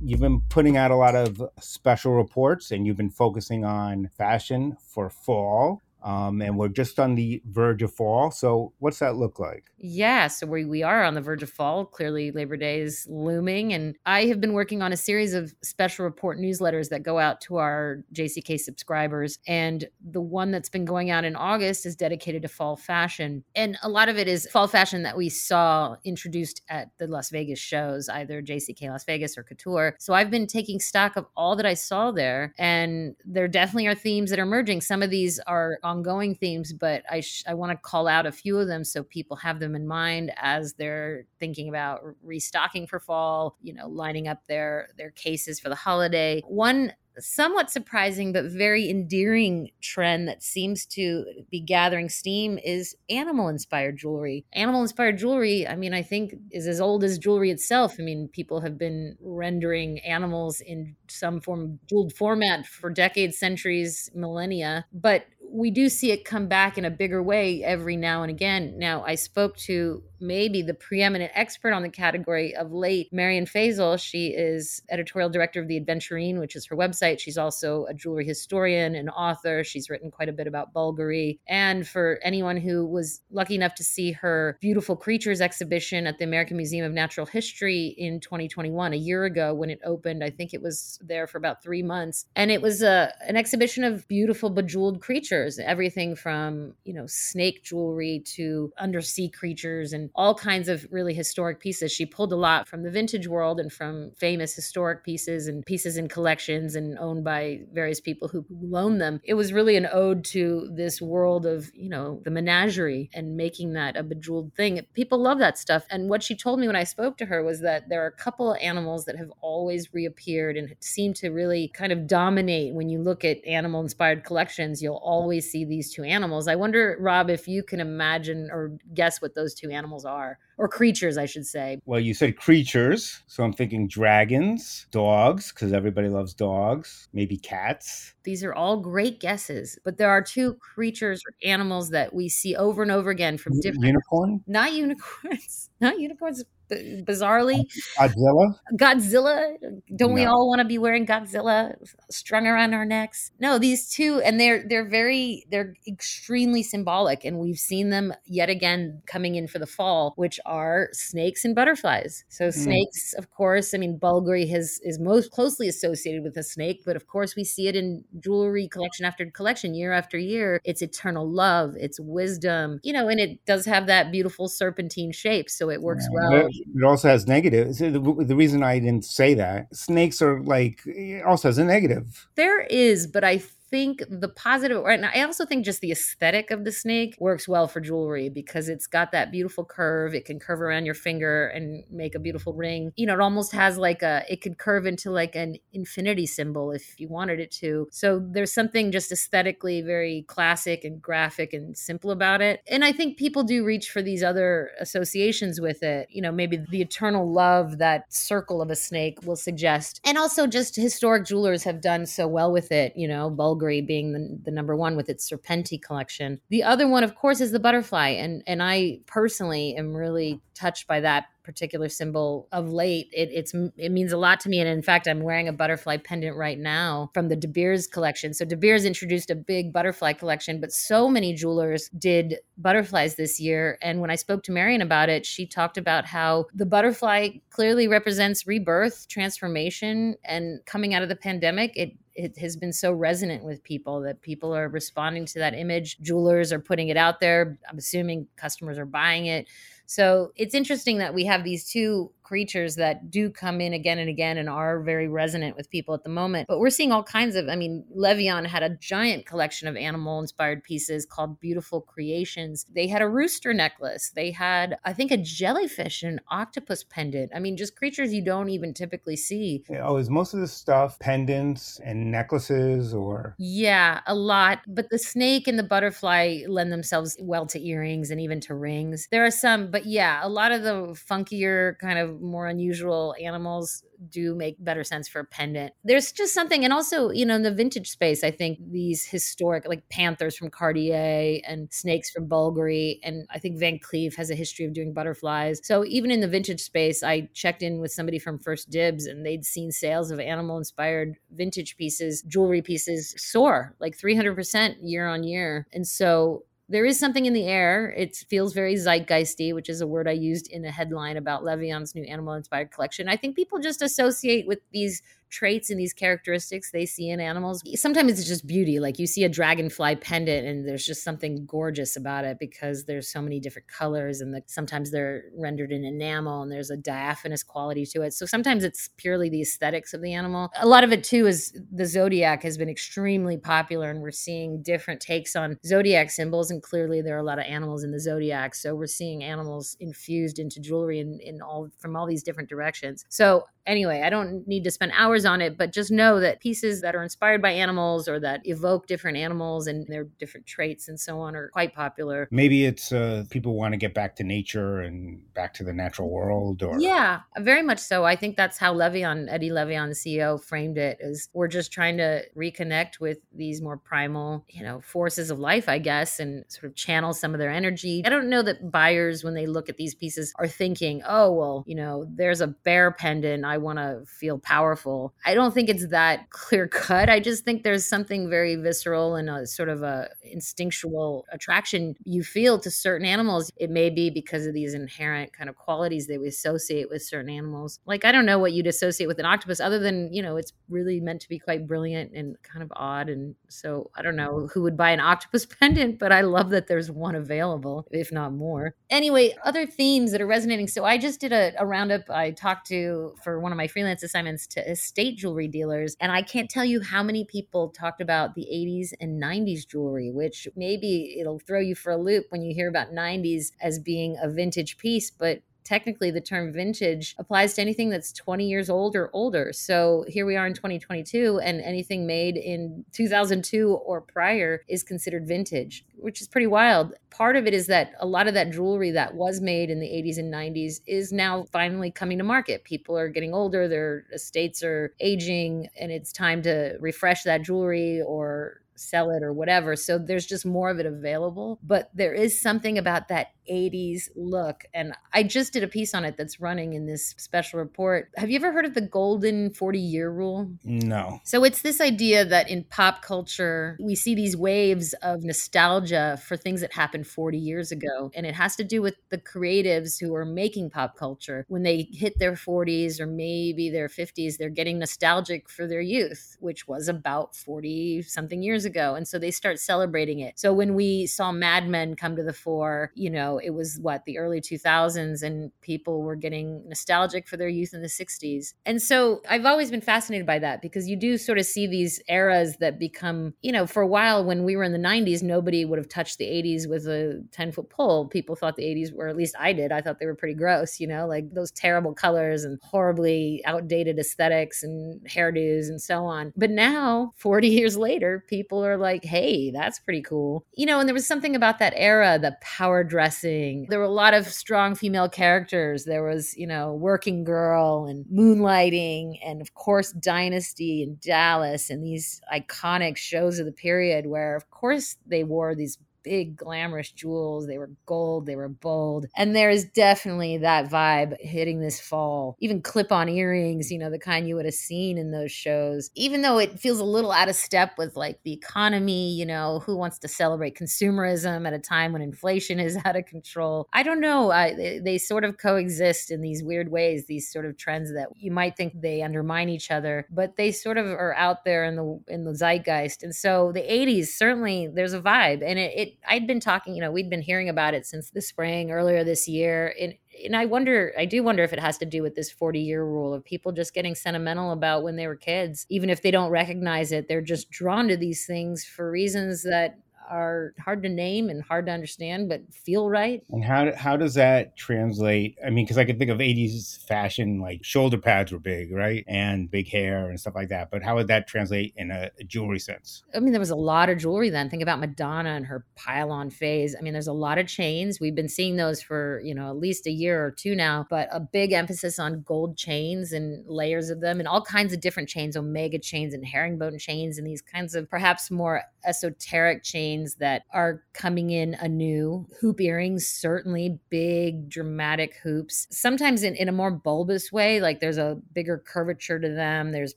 You've 0.00 0.20
been 0.20 0.40
putting 0.48 0.78
out 0.78 0.90
a 0.90 0.96
lot 0.96 1.14
of 1.14 1.42
special 1.60 2.12
reports 2.12 2.70
and 2.70 2.86
you've 2.86 2.96
been 2.96 3.10
focusing 3.10 3.62
on 3.62 4.08
fashion 4.16 4.78
for 4.80 5.10
fall. 5.10 5.82
Um, 6.04 6.42
and 6.42 6.58
we're 6.58 6.68
just 6.68 7.00
on 7.00 7.14
the 7.14 7.42
verge 7.46 7.82
of 7.82 7.92
fall. 7.92 8.30
So, 8.30 8.74
what's 8.78 8.98
that 8.98 9.16
look 9.16 9.38
like? 9.38 9.64
Yeah, 9.78 10.28
so 10.28 10.46
we, 10.46 10.66
we 10.66 10.82
are 10.82 11.02
on 11.02 11.14
the 11.14 11.20
verge 11.22 11.42
of 11.42 11.50
fall. 11.50 11.86
Clearly, 11.86 12.30
Labor 12.30 12.58
Day 12.58 12.80
is 12.80 13.06
looming. 13.08 13.72
And 13.72 13.96
I 14.04 14.26
have 14.26 14.40
been 14.40 14.52
working 14.52 14.82
on 14.82 14.92
a 14.92 14.98
series 14.98 15.32
of 15.32 15.54
special 15.62 16.04
report 16.04 16.38
newsletters 16.38 16.90
that 16.90 17.02
go 17.02 17.18
out 17.18 17.40
to 17.42 17.56
our 17.56 18.04
JCK 18.12 18.60
subscribers. 18.60 19.38
And 19.46 19.86
the 20.02 20.20
one 20.20 20.50
that's 20.50 20.68
been 20.68 20.84
going 20.84 21.10
out 21.10 21.24
in 21.24 21.36
August 21.36 21.86
is 21.86 21.96
dedicated 21.96 22.42
to 22.42 22.48
fall 22.48 22.76
fashion. 22.76 23.42
And 23.54 23.78
a 23.82 23.88
lot 23.88 24.10
of 24.10 24.18
it 24.18 24.28
is 24.28 24.46
fall 24.50 24.68
fashion 24.68 25.04
that 25.04 25.16
we 25.16 25.30
saw 25.30 25.96
introduced 26.04 26.60
at 26.68 26.90
the 26.98 27.06
Las 27.06 27.30
Vegas 27.30 27.58
shows, 27.58 28.10
either 28.10 28.42
JCK 28.42 28.90
Las 28.90 29.04
Vegas 29.04 29.38
or 29.38 29.42
Couture. 29.42 29.96
So, 29.98 30.12
I've 30.12 30.30
been 30.30 30.46
taking 30.46 30.80
stock 30.80 31.16
of 31.16 31.26
all 31.34 31.56
that 31.56 31.66
I 31.66 31.74
saw 31.74 32.10
there. 32.10 32.52
And 32.58 33.16
there 33.24 33.48
definitely 33.48 33.86
are 33.86 33.94
themes 33.94 34.28
that 34.30 34.38
are 34.38 34.42
emerging. 34.42 34.82
Some 34.82 35.02
of 35.02 35.08
these 35.08 35.40
are 35.46 35.78
on 35.82 35.93
ongoing 35.94 36.34
themes, 36.34 36.72
but 36.72 37.02
I 37.10 37.20
sh- 37.20 37.44
I 37.46 37.54
want 37.54 37.72
to 37.72 37.76
call 37.76 38.08
out 38.08 38.26
a 38.26 38.32
few 38.32 38.58
of 38.58 38.66
them 38.66 38.84
so 38.84 39.02
people 39.02 39.36
have 39.36 39.60
them 39.60 39.74
in 39.74 39.86
mind 39.86 40.32
as 40.36 40.74
they're 40.74 41.26
thinking 41.38 41.68
about 41.68 42.02
restocking 42.22 42.86
for 42.86 42.98
fall. 42.98 43.56
You 43.62 43.74
know, 43.74 43.88
lining 43.88 44.28
up 44.28 44.42
their 44.48 44.88
their 44.96 45.10
cases 45.10 45.60
for 45.60 45.68
the 45.68 45.74
holiday. 45.74 46.42
One 46.46 46.92
somewhat 47.18 47.70
surprising 47.70 48.32
but 48.32 48.44
very 48.46 48.88
endearing 48.88 49.70
trend 49.80 50.28
that 50.28 50.42
seems 50.42 50.86
to 50.86 51.24
be 51.50 51.60
gathering 51.60 52.08
steam 52.08 52.58
is 52.64 52.96
animal 53.08 53.48
inspired 53.48 53.96
jewelry. 53.96 54.44
Animal 54.52 54.82
inspired 54.82 55.18
jewelry, 55.18 55.66
I 55.66 55.76
mean, 55.76 55.94
I 55.94 56.02
think 56.02 56.34
is 56.50 56.66
as 56.66 56.80
old 56.80 57.04
as 57.04 57.18
jewelry 57.18 57.50
itself. 57.50 57.96
I 57.98 58.02
mean, 58.02 58.28
people 58.28 58.60
have 58.60 58.78
been 58.78 59.16
rendering 59.20 60.00
animals 60.00 60.60
in 60.60 60.96
some 61.08 61.40
form 61.40 61.62
of 61.62 61.86
jeweled 61.86 62.12
format 62.14 62.66
for 62.66 62.90
decades, 62.90 63.38
centuries, 63.38 64.10
millennia. 64.14 64.86
But 64.92 65.26
we 65.54 65.70
do 65.70 65.88
see 65.88 66.10
it 66.10 66.24
come 66.24 66.48
back 66.48 66.76
in 66.76 66.84
a 66.84 66.90
bigger 66.90 67.22
way 67.22 67.62
every 67.62 67.96
now 67.96 68.24
and 68.24 68.30
again. 68.30 68.76
Now, 68.76 69.04
I 69.04 69.14
spoke 69.14 69.56
to 69.58 70.02
maybe 70.26 70.62
the 70.62 70.74
preeminent 70.74 71.30
expert 71.34 71.72
on 71.72 71.82
the 71.82 71.88
category 71.88 72.54
of 72.54 72.72
late, 72.72 73.12
Marion 73.12 73.44
Fasel. 73.44 73.98
She 73.98 74.28
is 74.28 74.82
editorial 74.90 75.30
director 75.30 75.60
of 75.60 75.68
The 75.68 75.78
Adventurine, 75.80 76.38
which 76.38 76.56
is 76.56 76.66
her 76.66 76.76
website. 76.76 77.20
She's 77.20 77.38
also 77.38 77.84
a 77.84 77.94
jewelry 77.94 78.24
historian 78.24 78.94
and 78.94 79.10
author. 79.10 79.62
She's 79.62 79.90
written 79.90 80.10
quite 80.10 80.28
a 80.28 80.32
bit 80.32 80.46
about 80.46 80.72
Bulgari. 80.72 81.38
And 81.46 81.86
for 81.86 82.18
anyone 82.22 82.56
who 82.56 82.86
was 82.86 83.20
lucky 83.30 83.54
enough 83.54 83.74
to 83.76 83.84
see 83.84 84.12
her 84.12 84.58
Beautiful 84.60 84.96
Creatures 84.96 85.40
exhibition 85.40 86.06
at 86.06 86.18
the 86.18 86.24
American 86.24 86.56
Museum 86.56 86.86
of 86.86 86.92
Natural 86.92 87.26
History 87.26 87.94
in 87.98 88.20
2021, 88.20 88.92
a 88.92 88.96
year 88.96 89.24
ago 89.24 89.54
when 89.54 89.70
it 89.70 89.80
opened, 89.84 90.24
I 90.24 90.30
think 90.30 90.54
it 90.54 90.62
was 90.62 90.98
there 91.02 91.26
for 91.26 91.38
about 91.38 91.62
three 91.62 91.82
months. 91.82 92.26
And 92.34 92.50
it 92.50 92.62
was 92.62 92.82
a, 92.82 93.12
an 93.28 93.36
exhibition 93.36 93.84
of 93.84 94.08
beautiful 94.08 94.50
bejeweled 94.50 95.00
creatures, 95.00 95.58
everything 95.58 96.16
from, 96.16 96.74
you 96.84 96.94
know, 96.94 97.06
snake 97.06 97.62
jewelry 97.64 98.22
to 98.24 98.72
undersea 98.78 99.28
creatures 99.28 99.92
and 99.92 100.10
all 100.14 100.34
kinds 100.34 100.68
of 100.68 100.86
really 100.90 101.12
historic 101.12 101.60
pieces. 101.60 101.90
She 101.90 102.06
pulled 102.06 102.32
a 102.32 102.36
lot 102.36 102.68
from 102.68 102.82
the 102.82 102.90
vintage 102.90 103.26
world 103.26 103.58
and 103.58 103.72
from 103.72 104.12
famous 104.16 104.54
historic 104.54 105.04
pieces 105.04 105.48
and 105.48 105.64
pieces 105.66 105.96
in 105.96 106.08
collections 106.08 106.76
and 106.76 106.98
owned 106.98 107.24
by 107.24 107.60
various 107.72 108.00
people 108.00 108.28
who 108.28 108.44
loan 108.48 108.98
them. 108.98 109.20
It 109.24 109.34
was 109.34 109.52
really 109.52 109.76
an 109.76 109.88
ode 109.92 110.24
to 110.26 110.68
this 110.72 111.02
world 111.02 111.46
of, 111.46 111.70
you 111.74 111.88
know, 111.88 112.20
the 112.24 112.30
menagerie 112.30 113.10
and 113.12 113.36
making 113.36 113.72
that 113.72 113.96
a 113.96 114.02
bejeweled 114.02 114.54
thing. 114.54 114.80
People 114.94 115.18
love 115.18 115.38
that 115.38 115.58
stuff. 115.58 115.84
And 115.90 116.08
what 116.08 116.22
she 116.22 116.36
told 116.36 116.60
me 116.60 116.66
when 116.66 116.76
I 116.76 116.84
spoke 116.84 117.16
to 117.18 117.26
her 117.26 117.42
was 117.42 117.60
that 117.62 117.88
there 117.88 118.02
are 118.04 118.08
a 118.08 118.12
couple 118.12 118.52
of 118.52 118.58
animals 118.60 119.04
that 119.06 119.16
have 119.16 119.32
always 119.40 119.92
reappeared 119.92 120.56
and 120.56 120.74
seem 120.80 121.12
to 121.14 121.30
really 121.30 121.68
kind 121.74 121.92
of 121.92 122.06
dominate 122.06 122.74
when 122.74 122.88
you 122.88 123.00
look 123.00 123.24
at 123.24 123.44
animal 123.44 123.80
inspired 123.80 124.24
collections. 124.24 124.82
You'll 124.82 124.96
always 124.96 125.50
see 125.50 125.64
these 125.64 125.92
two 125.92 126.04
animals. 126.04 126.46
I 126.46 126.54
wonder, 126.54 126.96
Rob, 127.00 127.30
if 127.30 127.48
you 127.48 127.62
can 127.62 127.80
imagine 127.80 128.48
or 128.52 128.76
guess 128.94 129.20
what 129.20 129.34
those 129.34 129.54
two 129.54 129.70
animals 129.70 129.93
animals 129.94 130.04
are, 130.04 130.38
or 130.58 130.68
creatures, 130.68 131.16
I 131.16 131.26
should 131.26 131.46
say. 131.46 131.80
Well, 131.84 132.00
you 132.00 132.14
said 132.14 132.36
creatures, 132.36 133.22
so 133.26 133.44
I'm 133.44 133.52
thinking 133.52 133.88
dragons, 133.88 134.86
dogs, 134.90 135.52
because 135.52 135.72
everybody 135.72 136.08
loves 136.08 136.34
dogs, 136.34 137.08
maybe 137.12 137.36
cats. 137.36 138.14
These 138.24 138.42
are 138.44 138.54
all 138.54 138.78
great 138.78 139.20
guesses, 139.20 139.78
but 139.84 139.98
there 139.98 140.10
are 140.10 140.22
two 140.22 140.54
creatures 140.54 141.20
or 141.26 141.48
animals 141.48 141.90
that 141.90 142.12
we 142.14 142.28
see 142.28 142.56
over 142.56 142.82
and 142.82 142.90
over 142.90 143.10
again 143.10 143.38
from 143.38 143.60
different. 143.60 143.84
Unicorn? 143.84 144.42
Not 144.46 144.72
unicorns. 144.72 145.70
Not 145.80 145.98
unicorns 146.00 146.44
bizarrely. 146.70 147.64
Godzilla? 147.98 148.58
Godzilla. 148.76 149.54
Don't 149.94 150.10
no. 150.10 150.14
we 150.14 150.24
all 150.24 150.48
want 150.48 150.60
to 150.60 150.64
be 150.64 150.78
wearing 150.78 151.06
Godzilla 151.06 151.74
strung 152.10 152.46
around 152.46 152.74
our 152.74 152.84
necks? 152.84 153.30
No, 153.38 153.58
these 153.58 153.90
two 153.90 154.20
and 154.24 154.40
they're 154.40 154.64
they're 154.68 154.88
very 154.88 155.46
they're 155.50 155.74
extremely 155.86 156.62
symbolic 156.62 157.24
and 157.24 157.38
we've 157.38 157.58
seen 157.58 157.90
them 157.90 158.12
yet 158.26 158.48
again 158.48 159.02
coming 159.06 159.34
in 159.34 159.46
for 159.46 159.58
the 159.58 159.66
fall, 159.66 160.14
which 160.16 160.40
are 160.46 160.88
snakes 160.92 161.44
and 161.44 161.54
butterflies. 161.54 162.24
So 162.28 162.48
mm. 162.48 162.54
snakes, 162.54 163.14
of 163.14 163.30
course, 163.30 163.74
I 163.74 163.78
mean 163.78 163.98
Bulgari 163.98 164.48
has 164.50 164.80
is 164.82 164.98
most 164.98 165.30
closely 165.30 165.68
associated 165.68 166.22
with 166.22 166.36
a 166.36 166.42
snake, 166.42 166.82
but 166.84 166.96
of 166.96 167.06
course 167.06 167.36
we 167.36 167.44
see 167.44 167.68
it 167.68 167.76
in 167.76 168.04
jewelry 168.20 168.68
collection 168.68 169.04
after 169.04 169.24
collection 169.30 169.74
year 169.74 169.92
after 169.92 170.18
year. 170.18 170.60
It's 170.64 170.82
eternal 170.82 171.30
love, 171.30 171.74
it's 171.78 172.00
wisdom, 172.00 172.80
you 172.82 172.92
know, 172.92 173.08
and 173.08 173.20
it 173.20 173.44
does 173.44 173.66
have 173.66 173.86
that 173.86 174.10
beautiful 174.10 174.48
serpentine 174.48 175.12
shape, 175.12 175.50
so 175.50 175.70
it 175.70 175.82
works 175.82 176.06
yeah. 176.10 176.30
well 176.30 176.48
it 176.74 176.84
also 176.84 177.08
has 177.08 177.26
negatives. 177.26 177.78
The, 177.78 177.90
the 177.90 178.36
reason 178.36 178.62
I 178.62 178.78
didn't 178.78 179.04
say 179.04 179.34
that 179.34 179.74
snakes 179.74 180.20
are 180.22 180.40
like 180.40 180.80
also 181.26 181.48
has 181.48 181.58
a 181.58 181.64
negative. 181.64 182.28
There 182.34 182.62
is, 182.62 183.06
but 183.06 183.24
I 183.24 183.42
think 183.74 184.04
the 184.08 184.28
positive, 184.28 184.84
and 184.86 185.04
I 185.04 185.22
also 185.22 185.44
think 185.44 185.64
just 185.64 185.80
the 185.80 185.90
aesthetic 185.90 186.52
of 186.52 186.62
the 186.62 186.70
snake 186.70 187.16
works 187.18 187.48
well 187.48 187.66
for 187.66 187.80
jewelry 187.80 188.28
because 188.28 188.68
it's 188.68 188.86
got 188.86 189.10
that 189.10 189.32
beautiful 189.32 189.64
curve. 189.64 190.14
It 190.14 190.26
can 190.26 190.38
curve 190.38 190.62
around 190.62 190.84
your 190.84 190.94
finger 190.94 191.48
and 191.48 191.82
make 191.90 192.14
a 192.14 192.20
beautiful 192.20 192.52
ring. 192.52 192.92
You 192.94 193.06
know, 193.06 193.14
it 193.14 193.20
almost 193.20 193.50
has 193.50 193.76
like 193.76 194.04
a, 194.04 194.22
it 194.28 194.42
could 194.42 194.58
curve 194.58 194.86
into 194.86 195.10
like 195.10 195.34
an 195.34 195.56
infinity 195.72 196.24
symbol 196.24 196.70
if 196.70 197.00
you 197.00 197.08
wanted 197.08 197.40
it 197.40 197.50
to. 197.62 197.88
So 197.90 198.24
there's 198.24 198.52
something 198.54 198.92
just 198.92 199.10
aesthetically 199.10 199.82
very 199.82 200.22
classic 200.28 200.84
and 200.84 201.02
graphic 201.02 201.52
and 201.52 201.76
simple 201.76 202.12
about 202.12 202.40
it. 202.40 202.60
And 202.68 202.84
I 202.84 202.92
think 202.92 203.16
people 203.18 203.42
do 203.42 203.64
reach 203.64 203.90
for 203.90 204.02
these 204.02 204.22
other 204.22 204.70
associations 204.78 205.60
with 205.60 205.82
it. 205.82 206.06
You 206.10 206.22
know, 206.22 206.30
maybe 206.30 206.58
the 206.70 206.80
eternal 206.80 207.28
love 207.28 207.78
that 207.78 208.14
circle 208.14 208.62
of 208.62 208.70
a 208.70 208.76
snake 208.76 209.18
will 209.24 209.34
suggest. 209.34 210.00
And 210.04 210.16
also 210.16 210.46
just 210.46 210.76
historic 210.76 211.26
jewelers 211.26 211.64
have 211.64 211.80
done 211.80 212.06
so 212.06 212.28
well 212.28 212.52
with 212.52 212.70
it, 212.70 212.92
you 212.94 213.08
know, 213.08 213.32
Bulgari 213.32 213.63
Being 213.64 214.12
the, 214.12 214.38
the 214.44 214.50
number 214.50 214.76
one 214.76 214.96
with 214.96 215.08
its 215.08 215.28
Serpenti 215.30 215.80
collection. 215.80 216.40
The 216.48 216.62
other 216.62 216.88
one, 216.88 217.04
of 217.04 217.14
course, 217.14 217.40
is 217.40 217.52
the 217.52 217.60
butterfly, 217.60 218.08
and 218.10 218.42
and 218.46 218.62
I 218.62 219.00
personally 219.06 219.76
am 219.76 219.94
really 219.94 220.40
touched 220.54 220.86
by 220.86 221.00
that 221.00 221.26
particular 221.42 221.88
symbol 221.88 222.48
of 222.52 222.70
late. 222.70 223.08
It, 223.12 223.28
it's 223.32 223.52
it 223.76 223.92
means 223.92 224.12
a 224.12 224.16
lot 224.16 224.40
to 224.40 224.48
me, 224.48 224.60
and 224.60 224.68
in 224.68 224.82
fact, 224.82 225.06
I'm 225.06 225.20
wearing 225.20 225.46
a 225.46 225.52
butterfly 225.52 225.98
pendant 225.98 226.36
right 226.36 226.58
now 226.58 227.10
from 227.12 227.28
the 227.28 227.36
De 227.36 227.46
Beers 227.46 227.86
collection. 227.86 228.32
So 228.32 228.44
De 228.44 228.56
Beers 228.56 228.84
introduced 228.84 229.30
a 229.30 229.34
big 229.34 229.72
butterfly 229.72 230.14
collection, 230.14 230.60
but 230.60 230.72
so 230.72 231.08
many 231.08 231.34
jewelers 231.34 231.90
did 231.98 232.38
butterflies 232.56 233.16
this 233.16 233.38
year. 233.38 233.78
And 233.82 234.00
when 234.00 234.10
I 234.10 234.16
spoke 234.16 234.42
to 234.44 234.52
Marion 234.52 234.80
about 234.80 235.08
it, 235.08 235.26
she 235.26 235.46
talked 235.46 235.76
about 235.76 236.06
how 236.06 236.46
the 236.54 236.66
butterfly 236.66 237.28
clearly 237.50 237.86
represents 237.88 238.46
rebirth, 238.46 239.06
transformation, 239.08 240.16
and 240.24 240.64
coming 240.64 240.94
out 240.94 241.02
of 241.02 241.08
the 241.08 241.16
pandemic, 241.16 241.72
it 241.76 241.92
it 242.14 242.38
has 242.38 242.56
been 242.56 242.72
so 242.72 242.92
resonant 242.92 243.44
with 243.44 243.62
people 243.62 244.00
that 244.02 244.22
people 244.22 244.54
are 244.54 244.68
responding 244.68 245.26
to 245.26 245.38
that 245.40 245.54
image. 245.54 245.98
Jewelers 246.00 246.52
are 246.52 246.60
putting 246.60 246.88
it 246.88 246.96
out 246.96 247.20
there. 247.20 247.58
I'm 247.68 247.78
assuming 247.78 248.28
customers 248.36 248.78
are 248.78 248.86
buying 248.86 249.26
it. 249.26 249.46
So 249.86 250.32
it's 250.36 250.54
interesting 250.54 250.98
that 250.98 251.14
we 251.14 251.24
have 251.26 251.44
these 251.44 251.68
two 251.68 252.10
creatures 252.24 252.76
that 252.76 253.10
do 253.10 253.30
come 253.30 253.60
in 253.60 253.72
again 253.72 253.98
and 253.98 254.08
again 254.08 254.38
and 254.38 254.48
are 254.48 254.80
very 254.80 255.06
resonant 255.06 255.56
with 255.56 255.70
people 255.70 255.94
at 255.94 256.02
the 256.02 256.10
moment. 256.10 256.48
But 256.48 256.58
we're 256.58 256.70
seeing 256.70 256.90
all 256.90 257.04
kinds 257.04 257.36
of, 257.36 257.48
I 257.48 257.54
mean, 257.54 257.84
Le 257.94 258.14
Vian 258.14 258.46
had 258.46 258.62
a 258.62 258.70
giant 258.70 259.26
collection 259.26 259.68
of 259.68 259.76
animal 259.76 260.18
inspired 260.20 260.64
pieces 260.64 261.06
called 261.06 261.38
Beautiful 261.38 261.80
Creations. 261.80 262.66
They 262.74 262.88
had 262.88 263.02
a 263.02 263.08
rooster 263.08 263.54
necklace. 263.54 264.10
They 264.14 264.30
had, 264.30 264.78
I 264.84 264.92
think, 264.92 265.12
a 265.12 265.16
jellyfish 265.16 266.02
and 266.02 266.14
an 266.14 266.20
octopus 266.30 266.82
pendant. 266.82 267.30
I 267.34 267.38
mean, 267.38 267.56
just 267.56 267.76
creatures 267.76 268.12
you 268.12 268.24
don't 268.24 268.48
even 268.48 268.74
typically 268.74 269.16
see. 269.16 269.64
Oh, 269.80 269.98
is 269.98 270.10
most 270.10 270.34
of 270.34 270.40
the 270.40 270.48
stuff 270.48 270.98
pendants 270.98 271.80
and 271.84 272.10
necklaces 272.10 272.94
or? 272.94 273.34
Yeah, 273.38 274.00
a 274.06 274.14
lot. 274.14 274.60
But 274.66 274.90
the 274.90 274.98
snake 274.98 275.46
and 275.46 275.58
the 275.58 275.62
butterfly 275.62 276.40
lend 276.48 276.72
themselves 276.72 277.16
well 277.20 277.46
to 277.46 277.62
earrings 277.62 278.10
and 278.10 278.20
even 278.20 278.40
to 278.40 278.54
rings. 278.54 279.08
There 279.10 279.24
are 279.24 279.30
some, 279.30 279.70
but 279.70 279.86
yeah, 279.86 280.20
a 280.22 280.28
lot 280.28 280.52
of 280.52 280.62
the 280.62 280.96
funkier 281.08 281.78
kind 281.78 281.98
of 281.98 282.13
more 282.20 282.46
unusual 282.46 283.14
animals 283.20 283.82
do 284.10 284.34
make 284.34 284.56
better 284.62 284.84
sense 284.84 285.08
for 285.08 285.20
a 285.20 285.24
pendant. 285.24 285.72
There's 285.84 286.12
just 286.12 286.34
something, 286.34 286.64
and 286.64 286.72
also, 286.72 287.10
you 287.10 287.24
know, 287.24 287.36
in 287.36 287.42
the 287.42 287.54
vintage 287.54 287.88
space, 287.88 288.24
I 288.24 288.30
think 288.30 288.58
these 288.70 289.06
historic, 289.06 289.66
like 289.66 289.88
panthers 289.88 290.36
from 290.36 290.50
Cartier 290.50 291.40
and 291.46 291.72
snakes 291.72 292.10
from 292.10 292.28
Bulgari, 292.28 292.98
and 293.02 293.26
I 293.30 293.38
think 293.38 293.58
Van 293.58 293.78
Cleef 293.78 294.16
has 294.16 294.30
a 294.30 294.34
history 294.34 294.66
of 294.66 294.74
doing 294.74 294.92
butterflies. 294.92 295.60
So 295.62 295.84
even 295.84 296.10
in 296.10 296.20
the 296.20 296.28
vintage 296.28 296.60
space, 296.60 297.02
I 297.02 297.28
checked 297.34 297.62
in 297.62 297.80
with 297.80 297.92
somebody 297.92 298.18
from 298.18 298.38
1stDibs, 298.38 299.08
and 299.08 299.24
they'd 299.24 299.44
seen 299.44 299.70
sales 299.70 300.10
of 300.10 300.20
animal 300.20 300.58
inspired 300.58 301.16
vintage 301.30 301.76
pieces, 301.76 302.22
jewelry 302.22 302.62
pieces 302.62 303.14
soar 303.16 303.74
like 303.80 303.96
300% 303.96 304.76
year 304.82 305.06
on 305.06 305.24
year. 305.24 305.66
And 305.72 305.86
so 305.86 306.44
there 306.68 306.84
is 306.84 306.98
something 306.98 307.26
in 307.26 307.34
the 307.34 307.44
air. 307.44 307.90
It 307.90 308.16
feels 308.16 308.54
very 308.54 308.74
zeitgeisty, 308.74 309.54
which 309.54 309.68
is 309.68 309.80
a 309.80 309.86
word 309.86 310.08
I 310.08 310.12
used 310.12 310.50
in 310.50 310.64
a 310.64 310.70
headline 310.70 311.16
about 311.16 311.44
Le 311.44 311.56
Vian's 311.56 311.94
new 311.94 312.04
animal 312.04 312.34
inspired 312.34 312.70
collection. 312.70 313.08
I 313.08 313.16
think 313.16 313.36
people 313.36 313.58
just 313.58 313.82
associate 313.82 314.46
with 314.46 314.60
these 314.72 315.02
traits 315.30 315.70
and 315.70 315.78
these 315.78 315.92
characteristics 315.92 316.70
they 316.70 316.86
see 316.86 317.10
in 317.10 317.20
animals. 317.20 317.62
Sometimes 317.74 318.18
it's 318.18 318.28
just 318.28 318.46
beauty. 318.46 318.80
Like 318.80 318.98
you 318.98 319.06
see 319.06 319.24
a 319.24 319.28
dragonfly 319.28 319.96
pendant 319.96 320.46
and 320.46 320.66
there's 320.66 320.84
just 320.84 321.02
something 321.02 321.46
gorgeous 321.46 321.96
about 321.96 322.24
it 322.24 322.38
because 322.38 322.84
there's 322.84 323.08
so 323.08 323.20
many 323.20 323.40
different 323.40 323.68
colors 323.68 324.20
and 324.20 324.34
the, 324.34 324.42
sometimes 324.46 324.90
they're 324.90 325.24
rendered 325.36 325.72
in 325.72 325.84
enamel 325.84 326.42
and 326.42 326.50
there's 326.50 326.70
a 326.70 326.76
diaphanous 326.76 327.42
quality 327.42 327.86
to 327.86 328.02
it. 328.02 328.12
So 328.12 328.26
sometimes 328.26 328.64
it's 328.64 328.88
purely 328.96 329.28
the 329.28 329.42
aesthetics 329.42 329.94
of 329.94 330.02
the 330.02 330.12
animal. 330.12 330.50
A 330.60 330.66
lot 330.66 330.84
of 330.84 330.92
it 330.92 331.04
too 331.04 331.26
is 331.26 331.58
the 331.72 331.86
zodiac 331.86 332.42
has 332.42 332.58
been 332.58 332.68
extremely 332.68 333.36
popular 333.36 333.90
and 333.90 334.00
we're 334.00 334.10
seeing 334.10 334.62
different 334.62 335.00
takes 335.00 335.36
on 335.36 335.58
zodiac 335.64 336.10
symbols 336.10 336.50
and 336.50 336.62
clearly 336.62 337.02
there 337.02 337.14
are 337.14 337.20
a 337.20 337.24
lot 337.24 337.38
of 337.38 337.44
animals 337.44 337.84
in 337.84 337.90
the 337.90 338.00
zodiac. 338.00 338.54
So 338.54 338.74
we're 338.74 338.86
seeing 338.86 339.22
animals 339.22 339.76
infused 339.80 340.38
into 340.38 340.60
jewelry 340.60 341.00
in, 341.00 341.18
in 341.20 341.40
all 341.42 341.68
from 341.78 341.96
all 341.96 342.06
these 342.06 342.22
different 342.22 342.48
directions. 342.48 343.04
So 343.08 343.44
anyway, 343.66 344.02
I 344.04 344.10
don't 344.10 344.46
need 344.46 344.64
to 344.64 344.70
spend 344.70 344.92
hours 344.96 345.13
on 345.24 345.40
it, 345.40 345.56
but 345.56 345.72
just 345.72 345.90
know 345.90 346.18
that 346.20 346.40
pieces 346.40 346.80
that 346.80 346.94
are 346.94 347.02
inspired 347.02 347.40
by 347.40 347.50
animals 347.50 348.08
or 348.08 348.18
that 348.20 348.40
evoke 348.44 348.86
different 348.86 349.16
animals 349.16 349.66
and 349.66 349.86
their 349.86 350.04
different 350.18 350.46
traits 350.46 350.88
and 350.88 350.98
so 350.98 351.20
on 351.20 351.36
are 351.36 351.48
quite 351.50 351.74
popular. 351.74 352.26
Maybe 352.30 352.64
it's 352.64 352.90
uh, 352.90 353.24
people 353.30 353.54
want 353.54 353.72
to 353.72 353.78
get 353.78 353.94
back 353.94 354.16
to 354.16 354.24
nature 354.24 354.80
and 354.80 355.22
back 355.34 355.54
to 355.54 355.64
the 355.64 355.72
natural 355.72 356.10
world 356.10 356.62
or 356.62 356.80
Yeah, 356.80 357.20
very 357.38 357.62
much 357.62 357.78
so. 357.78 358.04
I 358.04 358.16
think 358.16 358.36
that's 358.36 358.58
how 358.58 358.72
Le 358.72 358.90
Vian, 358.90 359.28
Eddie 359.28 359.52
Le 359.52 359.64
Vian, 359.66 359.88
the 359.88 359.94
CEO, 359.94 360.42
framed 360.42 360.78
it 360.78 360.98
is 361.00 361.28
we're 361.32 361.48
just 361.48 361.72
trying 361.72 361.96
to 361.98 362.22
reconnect 362.36 363.00
with 363.00 363.18
these 363.32 363.60
more 363.60 363.76
primal, 363.76 364.44
you 364.48 364.62
know, 364.62 364.80
forces 364.80 365.30
of 365.30 365.38
life, 365.38 365.68
I 365.68 365.78
guess, 365.78 366.20
and 366.20 366.44
sort 366.48 366.64
of 366.64 366.74
channel 366.74 367.12
some 367.12 367.34
of 367.34 367.38
their 367.38 367.50
energy. 367.50 368.02
I 368.04 368.08
don't 368.08 368.30
know 368.30 368.42
that 368.42 368.70
buyers, 368.70 369.22
when 369.22 369.34
they 369.34 369.46
look 369.46 369.68
at 369.68 369.76
these 369.76 369.94
pieces, 369.94 370.32
are 370.38 370.48
thinking, 370.48 371.02
oh, 371.06 371.32
well, 371.32 371.64
you 371.66 371.74
know, 371.74 372.06
there's 372.08 372.40
a 372.40 372.46
bear 372.46 372.90
pendant. 372.90 373.44
I 373.44 373.58
want 373.58 373.78
to 373.78 374.02
feel 374.06 374.38
powerful. 374.38 375.03
I 375.24 375.34
don't 375.34 375.52
think 375.52 375.68
it's 375.68 375.88
that 375.88 376.30
clear 376.30 376.68
cut. 376.68 377.08
I 377.08 377.20
just 377.20 377.44
think 377.44 377.62
there's 377.62 377.86
something 377.86 378.28
very 378.28 378.56
visceral 378.56 379.16
and 379.16 379.28
a 379.28 379.46
sort 379.46 379.68
of 379.68 379.82
a 379.82 380.08
instinctual 380.22 381.26
attraction 381.32 381.94
you 382.04 382.22
feel 382.22 382.58
to 382.60 382.70
certain 382.70 383.06
animals. 383.06 383.50
It 383.56 383.70
may 383.70 383.90
be 383.90 384.10
because 384.10 384.46
of 384.46 384.54
these 384.54 384.74
inherent 384.74 385.32
kind 385.32 385.48
of 385.50 385.56
qualities 385.56 386.06
that 386.06 386.20
we 386.20 386.28
associate 386.28 386.88
with 386.88 387.02
certain 387.02 387.30
animals. 387.30 387.80
Like 387.86 388.04
I 388.04 388.12
don't 388.12 388.26
know 388.26 388.38
what 388.38 388.52
you'd 388.52 388.66
associate 388.66 389.06
with 389.06 389.18
an 389.18 389.26
octopus 389.26 389.60
other 389.60 389.78
than, 389.78 390.12
you 390.12 390.22
know, 390.22 390.36
it's 390.36 390.52
really 390.68 391.00
meant 391.00 391.20
to 391.22 391.28
be 391.28 391.38
quite 391.38 391.66
brilliant 391.66 392.12
and 392.14 392.36
kind 392.42 392.62
of 392.62 392.72
odd 392.76 393.08
and 393.08 393.34
so 393.48 393.90
I 393.96 394.02
don't 394.02 394.16
know 394.16 394.48
who 394.52 394.62
would 394.62 394.76
buy 394.76 394.90
an 394.90 395.00
octopus 395.00 395.46
pendant, 395.60 395.98
but 395.98 396.12
I 396.12 396.22
love 396.22 396.50
that 396.50 396.66
there's 396.66 396.90
one 396.90 397.14
available, 397.14 397.86
if 397.90 398.12
not 398.12 398.32
more. 398.32 398.74
Anyway, 398.90 399.34
other 399.44 399.66
themes 399.66 400.12
that 400.12 400.20
are 400.20 400.26
resonating. 400.26 400.68
So 400.68 400.84
I 400.84 400.98
just 400.98 401.20
did 401.20 401.32
a, 401.32 401.52
a 401.58 401.66
roundup. 401.66 402.10
I 402.10 402.32
talked 402.32 402.66
to 402.68 403.14
for 403.22 403.40
one 403.40 403.52
of 403.52 403.58
my 403.58 403.66
freelance 403.66 404.02
assignments 404.02 404.46
to 404.48 404.68
estate 404.94 405.16
jewelry 405.18 405.48
dealers. 405.48 405.96
And 406.00 406.12
I 406.12 406.22
can't 406.22 406.48
tell 406.48 406.64
you 406.64 406.80
how 406.80 407.02
many 407.02 407.24
people 407.24 407.70
talked 407.70 408.00
about 408.00 408.34
the 408.36 408.46
80s 408.52 408.92
and 409.00 409.20
90s 409.20 409.66
jewelry, 409.66 410.12
which 410.12 410.46
maybe 410.54 411.16
it'll 411.18 411.40
throw 411.40 411.58
you 411.58 411.74
for 411.74 411.90
a 411.90 411.96
loop 411.96 412.26
when 412.28 412.42
you 412.42 412.54
hear 412.54 412.68
about 412.68 412.92
90s 412.92 413.50
as 413.60 413.80
being 413.80 414.16
a 414.22 414.30
vintage 414.30 414.78
piece. 414.78 415.10
But 415.10 415.40
technically 415.64 416.10
the 416.10 416.20
term 416.20 416.52
vintage 416.52 417.14
applies 417.18 417.54
to 417.54 417.62
anything 417.62 417.88
that's 417.88 418.12
20 418.12 418.46
years 418.46 418.68
old 418.70 418.94
or 418.94 419.10
older. 419.12 419.52
So 419.52 420.04
here 420.08 420.26
we 420.26 420.36
are 420.36 420.46
in 420.46 420.54
2022, 420.54 421.40
and 421.42 421.60
anything 421.60 422.06
made 422.06 422.36
in 422.36 422.84
2002 422.92 423.72
or 423.72 424.00
prior 424.00 424.62
is 424.68 424.82
considered 424.82 425.26
vintage, 425.26 425.84
which 425.96 426.20
is 426.20 426.28
pretty 426.28 426.46
wild. 426.46 426.94
Part 427.10 427.36
of 427.36 427.46
it 427.46 427.54
is 427.54 427.66
that 427.68 427.92
a 428.00 428.06
lot 428.06 428.28
of 428.28 428.34
that 428.34 428.52
jewelry 428.52 428.90
that 428.90 429.14
was 429.14 429.40
made 429.40 429.70
in 429.70 429.80
the 429.80 429.86
80s 429.86 430.18
and 430.18 430.32
90s 430.32 430.80
is 430.86 431.12
now 431.12 431.44
finally 431.50 431.90
coming 431.90 432.18
to 432.18 432.24
market. 432.24 432.64
People 432.64 432.98
are 432.98 433.08
getting 433.08 433.32
older, 433.32 433.66
their 433.66 434.04
estates 434.12 434.62
are 434.62 434.94
aging, 435.00 435.68
and 435.78 435.90
it's 435.90 436.12
time 436.12 436.42
to 436.42 436.76
refresh 436.80 437.22
that 437.22 437.42
jewelry 437.42 438.02
or 438.02 438.60
sell 438.76 439.10
it 439.10 439.22
or 439.22 439.32
whatever. 439.32 439.76
So 439.76 439.98
there's 439.98 440.26
just 440.26 440.46
more 440.46 440.70
of 440.70 440.78
it 440.78 440.86
available. 440.86 441.58
But 441.62 441.90
there 441.94 442.12
is 442.12 442.40
something 442.40 442.78
about 442.78 443.08
that 443.08 443.28
80s 443.50 444.08
look. 444.16 444.64
And 444.72 444.94
I 445.12 445.22
just 445.22 445.52
did 445.52 445.62
a 445.62 445.68
piece 445.68 445.94
on 445.94 446.04
it 446.04 446.16
that's 446.16 446.40
running 446.40 446.74
in 446.74 446.86
this 446.86 447.14
special 447.18 447.58
report. 447.58 448.10
Have 448.16 448.30
you 448.30 448.36
ever 448.36 448.52
heard 448.52 448.64
of 448.64 448.74
the 448.74 448.80
golden 448.80 449.50
40 449.50 449.78
year 449.78 450.10
rule? 450.10 450.50
No. 450.64 451.20
So 451.24 451.44
it's 451.44 451.62
this 451.62 451.80
idea 451.80 452.24
that 452.24 452.48
in 452.48 452.64
pop 452.64 453.02
culture, 453.02 453.76
we 453.80 453.94
see 453.94 454.14
these 454.14 454.36
waves 454.36 454.94
of 455.02 455.24
nostalgia 455.24 456.18
for 456.24 456.36
things 456.36 456.60
that 456.60 456.72
happened 456.72 457.06
40 457.06 457.38
years 457.38 457.70
ago. 457.70 458.10
And 458.14 458.26
it 458.26 458.34
has 458.34 458.56
to 458.56 458.64
do 458.64 458.82
with 458.82 458.96
the 459.10 459.18
creatives 459.18 460.00
who 460.00 460.14
are 460.14 460.24
making 460.24 460.70
pop 460.70 460.96
culture. 460.96 461.44
When 461.48 461.62
they 461.62 461.88
hit 461.92 462.18
their 462.18 462.32
40s 462.32 463.00
or 463.00 463.06
maybe 463.06 463.70
their 463.70 463.88
50s, 463.88 464.36
they're 464.36 464.48
getting 464.48 464.78
nostalgic 464.78 465.48
for 465.48 465.66
their 465.66 465.80
youth, 465.80 466.36
which 466.40 466.66
was 466.66 466.88
about 466.88 467.36
40 467.36 468.02
something 468.02 468.42
years 468.42 468.63
ago. 468.64 468.94
And 468.94 469.06
so 469.06 469.18
they 469.18 469.30
start 469.30 469.58
celebrating 469.58 470.20
it. 470.20 470.38
So 470.38 470.52
when 470.52 470.74
we 470.74 471.06
saw 471.06 471.32
Mad 471.32 471.68
Men 471.68 471.96
come 471.96 472.16
to 472.16 472.22
the 472.22 472.32
fore, 472.32 472.92
you 472.94 473.10
know, 473.10 473.38
it 473.38 473.50
was 473.50 473.78
what 473.80 474.04
the 474.04 474.18
early 474.18 474.40
2000s 474.40 475.22
and 475.22 475.50
people 475.60 476.02
were 476.02 476.16
getting 476.16 476.68
nostalgic 476.68 477.26
for 477.26 477.36
their 477.36 477.48
youth 477.48 477.74
in 477.74 477.82
the 477.82 477.88
60s. 477.88 478.54
And 478.66 478.80
so 478.80 479.20
I've 479.28 479.46
always 479.46 479.70
been 479.70 479.80
fascinated 479.80 480.26
by 480.26 480.38
that 480.40 480.62
because 480.62 480.88
you 480.88 480.96
do 480.96 481.16
sort 481.16 481.38
of 481.38 481.46
see 481.46 481.66
these 481.66 482.00
eras 482.08 482.56
that 482.58 482.78
become, 482.78 483.34
you 483.42 483.52
know, 483.52 483.66
for 483.66 483.82
a 483.82 483.86
while 483.86 484.24
when 484.24 484.44
we 484.44 484.56
were 484.56 484.64
in 484.64 484.72
the 484.72 484.78
90s, 484.78 485.22
nobody 485.22 485.64
would 485.64 485.78
have 485.78 485.88
touched 485.88 486.18
the 486.18 486.24
80s 486.24 486.68
with 486.68 486.86
a 486.86 487.24
10 487.32 487.52
foot 487.52 487.70
pole. 487.70 488.08
People 488.08 488.36
thought 488.36 488.56
the 488.56 488.64
80s 488.64 488.92
were, 488.92 489.08
at 489.08 489.16
least 489.16 489.34
I 489.38 489.52
did, 489.52 489.72
I 489.72 489.80
thought 489.80 489.98
they 489.98 490.06
were 490.06 490.14
pretty 490.14 490.34
gross, 490.34 490.80
you 490.80 490.86
know, 490.86 491.06
like 491.06 491.32
those 491.32 491.50
terrible 491.50 491.94
colors 491.94 492.44
and 492.44 492.58
horribly 492.62 493.42
outdated 493.44 493.98
aesthetics 493.98 494.62
and 494.62 495.00
hairdos 495.08 495.68
and 495.68 495.80
so 495.80 496.06
on. 496.06 496.32
But 496.36 496.50
now, 496.50 497.12
40 497.16 497.48
years 497.54 497.76
later, 497.76 498.24
people 498.28 498.53
are 498.62 498.76
like, 498.76 499.04
hey, 499.04 499.50
that's 499.50 499.78
pretty 499.78 500.02
cool. 500.02 500.44
You 500.54 500.66
know, 500.66 500.78
and 500.78 500.88
there 500.88 500.94
was 500.94 501.06
something 501.06 501.34
about 501.34 501.58
that 501.58 501.72
era, 501.76 502.18
the 502.18 502.36
power 502.42 502.84
dressing. 502.84 503.66
There 503.70 503.78
were 503.78 503.84
a 503.84 503.90
lot 503.90 504.14
of 504.14 504.26
strong 504.26 504.74
female 504.74 505.08
characters. 505.08 505.84
There 505.84 506.04
was, 506.04 506.36
you 506.36 506.46
know, 506.46 506.74
Working 506.74 507.24
Girl 507.24 507.86
and 507.86 508.04
Moonlighting, 508.06 509.18
and 509.24 509.40
of 509.40 509.54
course, 509.54 509.92
Dynasty 509.92 510.82
and 510.82 511.00
Dallas, 511.00 511.70
and 511.70 511.82
these 511.82 512.20
iconic 512.32 512.96
shows 512.96 513.38
of 513.38 513.46
the 513.46 513.52
period 513.52 514.06
where, 514.06 514.36
of 514.36 514.50
course, 514.50 514.96
they 515.06 515.24
wore 515.24 515.54
these 515.54 515.78
big 516.04 516.36
glamorous 516.36 516.90
jewels. 516.90 517.46
They 517.46 517.58
were 517.58 517.70
gold, 517.86 518.26
they 518.26 518.36
were 518.36 518.48
bold. 518.48 519.06
And 519.16 519.34
there 519.34 519.50
is 519.50 519.64
definitely 519.64 520.38
that 520.38 520.70
vibe 520.70 521.18
hitting 521.20 521.60
this 521.60 521.80
fall. 521.80 522.36
Even 522.40 522.62
clip 522.62 522.92
on 522.92 523.08
earrings, 523.08 523.72
you 523.72 523.78
know, 523.78 523.90
the 523.90 523.98
kind 523.98 524.28
you 524.28 524.36
would 524.36 524.44
have 524.44 524.54
seen 524.54 524.98
in 524.98 525.10
those 525.10 525.32
shows. 525.32 525.90
Even 525.94 526.22
though 526.22 526.38
it 526.38 526.60
feels 526.60 526.78
a 526.78 526.84
little 526.84 527.10
out 527.10 527.28
of 527.28 527.34
step 527.34 527.76
with 527.78 527.96
like 527.96 528.20
the 528.22 528.32
economy, 528.32 529.14
you 529.14 529.26
know, 529.26 529.60
who 529.60 529.76
wants 529.76 529.98
to 530.00 530.08
celebrate 530.08 530.56
consumerism 530.56 531.46
at 531.46 531.52
a 531.52 531.58
time 531.58 531.92
when 531.92 532.02
inflation 532.02 532.60
is 532.60 532.78
out 532.84 532.96
of 532.96 533.06
control? 533.06 533.68
I 533.72 533.82
don't 533.82 534.00
know. 534.00 534.30
I, 534.30 534.54
they, 534.54 534.78
they 534.78 534.98
sort 534.98 535.24
of 535.24 535.38
coexist 535.38 536.10
in 536.10 536.20
these 536.20 536.42
weird 536.42 536.70
ways, 536.70 537.06
these 537.06 537.32
sort 537.32 537.46
of 537.46 537.56
trends 537.56 537.92
that 537.94 538.08
you 538.16 538.30
might 538.30 538.56
think 538.56 538.80
they 538.80 539.02
undermine 539.02 539.48
each 539.48 539.70
other, 539.70 540.06
but 540.10 540.36
they 540.36 540.52
sort 540.52 540.76
of 540.76 540.86
are 540.86 541.14
out 541.14 541.44
there 541.44 541.64
in 541.64 541.76
the 541.76 542.00
in 542.08 542.24
the 542.24 542.34
zeitgeist. 542.34 543.02
And 543.02 543.14
so 543.14 543.52
the 543.52 543.62
80s 543.62 544.08
certainly 544.08 544.68
there's 544.68 544.92
a 544.92 545.00
vibe 545.00 545.42
and 545.44 545.58
it, 545.58 545.72
it 545.76 545.93
I'd 546.06 546.26
been 546.26 546.40
talking, 546.40 546.74
you 546.74 546.80
know, 546.80 546.90
we'd 546.90 547.10
been 547.10 547.22
hearing 547.22 547.48
about 547.48 547.74
it 547.74 547.86
since 547.86 548.10
the 548.10 548.20
spring 548.20 548.70
earlier 548.70 549.04
this 549.04 549.28
year. 549.28 549.74
And 549.80 549.94
and 550.24 550.36
I 550.36 550.44
wonder, 550.44 550.92
I 550.96 551.06
do 551.06 551.22
wonder 551.22 551.42
if 551.42 551.52
it 551.52 551.58
has 551.58 551.76
to 551.78 551.84
do 551.84 552.02
with 552.02 552.14
this 552.14 552.30
40 552.30 552.60
year 552.60 552.84
rule 552.84 553.12
of 553.12 553.24
people 553.24 553.52
just 553.52 553.74
getting 553.74 553.94
sentimental 553.94 554.52
about 554.52 554.84
when 554.84 554.96
they 554.96 555.06
were 555.06 555.16
kids. 555.16 555.66
Even 555.68 555.90
if 555.90 556.02
they 556.02 556.10
don't 556.10 556.30
recognize 556.30 556.92
it, 556.92 557.08
they're 557.08 557.20
just 557.20 557.50
drawn 557.50 557.88
to 557.88 557.96
these 557.96 558.26
things 558.26 558.64
for 558.64 558.90
reasons 558.90 559.42
that 559.42 559.78
are 560.08 560.54
hard 560.58 560.82
to 560.82 560.88
name 560.88 561.28
and 561.28 561.42
hard 561.42 561.66
to 561.66 561.72
understand, 561.72 562.28
but 562.28 562.42
feel 562.52 562.88
right. 562.88 563.22
And 563.30 563.44
how 563.44 563.74
how 563.74 563.96
does 563.96 564.14
that 564.14 564.56
translate? 564.56 565.38
I 565.44 565.50
mean, 565.50 565.64
because 565.64 565.78
I 565.78 565.84
can 565.84 565.98
think 565.98 566.10
of 566.10 566.18
'80s 566.18 566.84
fashion, 566.86 567.40
like 567.40 567.64
shoulder 567.64 567.98
pads 567.98 568.32
were 568.32 568.38
big, 568.38 568.72
right, 568.72 569.04
and 569.06 569.50
big 569.50 569.68
hair 569.68 570.08
and 570.08 570.18
stuff 570.18 570.34
like 570.34 570.48
that. 570.48 570.70
But 570.70 570.82
how 570.82 570.96
would 570.96 571.08
that 571.08 571.26
translate 571.26 571.74
in 571.76 571.90
a, 571.90 572.10
a 572.18 572.24
jewelry 572.24 572.58
sense? 572.58 573.02
I 573.14 573.20
mean, 573.20 573.32
there 573.32 573.40
was 573.40 573.50
a 573.50 573.56
lot 573.56 573.88
of 573.88 573.98
jewelry 573.98 574.30
then. 574.30 574.50
Think 574.50 574.62
about 574.62 574.80
Madonna 574.80 575.30
and 575.30 575.46
her 575.46 575.64
pile-on 575.76 576.30
phase. 576.30 576.76
I 576.78 576.82
mean, 576.82 576.92
there's 576.92 577.06
a 577.06 577.12
lot 577.12 577.38
of 577.38 577.46
chains. 577.46 578.00
We've 578.00 578.14
been 578.14 578.28
seeing 578.28 578.56
those 578.56 578.82
for 578.82 579.20
you 579.24 579.34
know 579.34 579.48
at 579.50 579.56
least 579.56 579.86
a 579.86 579.92
year 579.92 580.24
or 580.24 580.30
two 580.30 580.54
now. 580.54 580.86
But 580.88 581.08
a 581.12 581.20
big 581.20 581.52
emphasis 581.52 581.98
on 581.98 582.22
gold 582.22 582.56
chains 582.56 583.12
and 583.12 583.44
layers 583.46 583.90
of 583.90 584.00
them, 584.00 584.18
and 584.18 584.28
all 584.28 584.42
kinds 584.42 584.72
of 584.72 584.80
different 584.80 585.08
chains, 585.08 585.36
omega 585.36 585.78
chains 585.78 586.14
and 586.14 586.24
herringbone 586.24 586.78
chains, 586.78 587.18
and 587.18 587.26
these 587.26 587.42
kinds 587.42 587.74
of 587.74 587.88
perhaps 587.88 588.30
more 588.30 588.62
esoteric 588.86 589.62
chains 589.62 589.93
that 590.20 590.42
are 590.52 590.82
coming 590.92 591.30
in 591.30 591.54
anew. 591.54 592.26
Hoop 592.40 592.60
earrings, 592.60 593.06
certainly 593.06 593.78
big, 593.90 594.48
dramatic 594.48 595.16
hoops. 595.22 595.66
Sometimes 595.70 596.22
in, 596.22 596.34
in 596.34 596.48
a 596.48 596.52
more 596.52 596.70
bulbous 596.70 597.32
way, 597.32 597.60
like 597.60 597.80
there's 597.80 597.98
a 597.98 598.18
bigger 598.32 598.58
curvature 598.58 599.18
to 599.18 599.28
them. 599.28 599.72
There's 599.72 599.94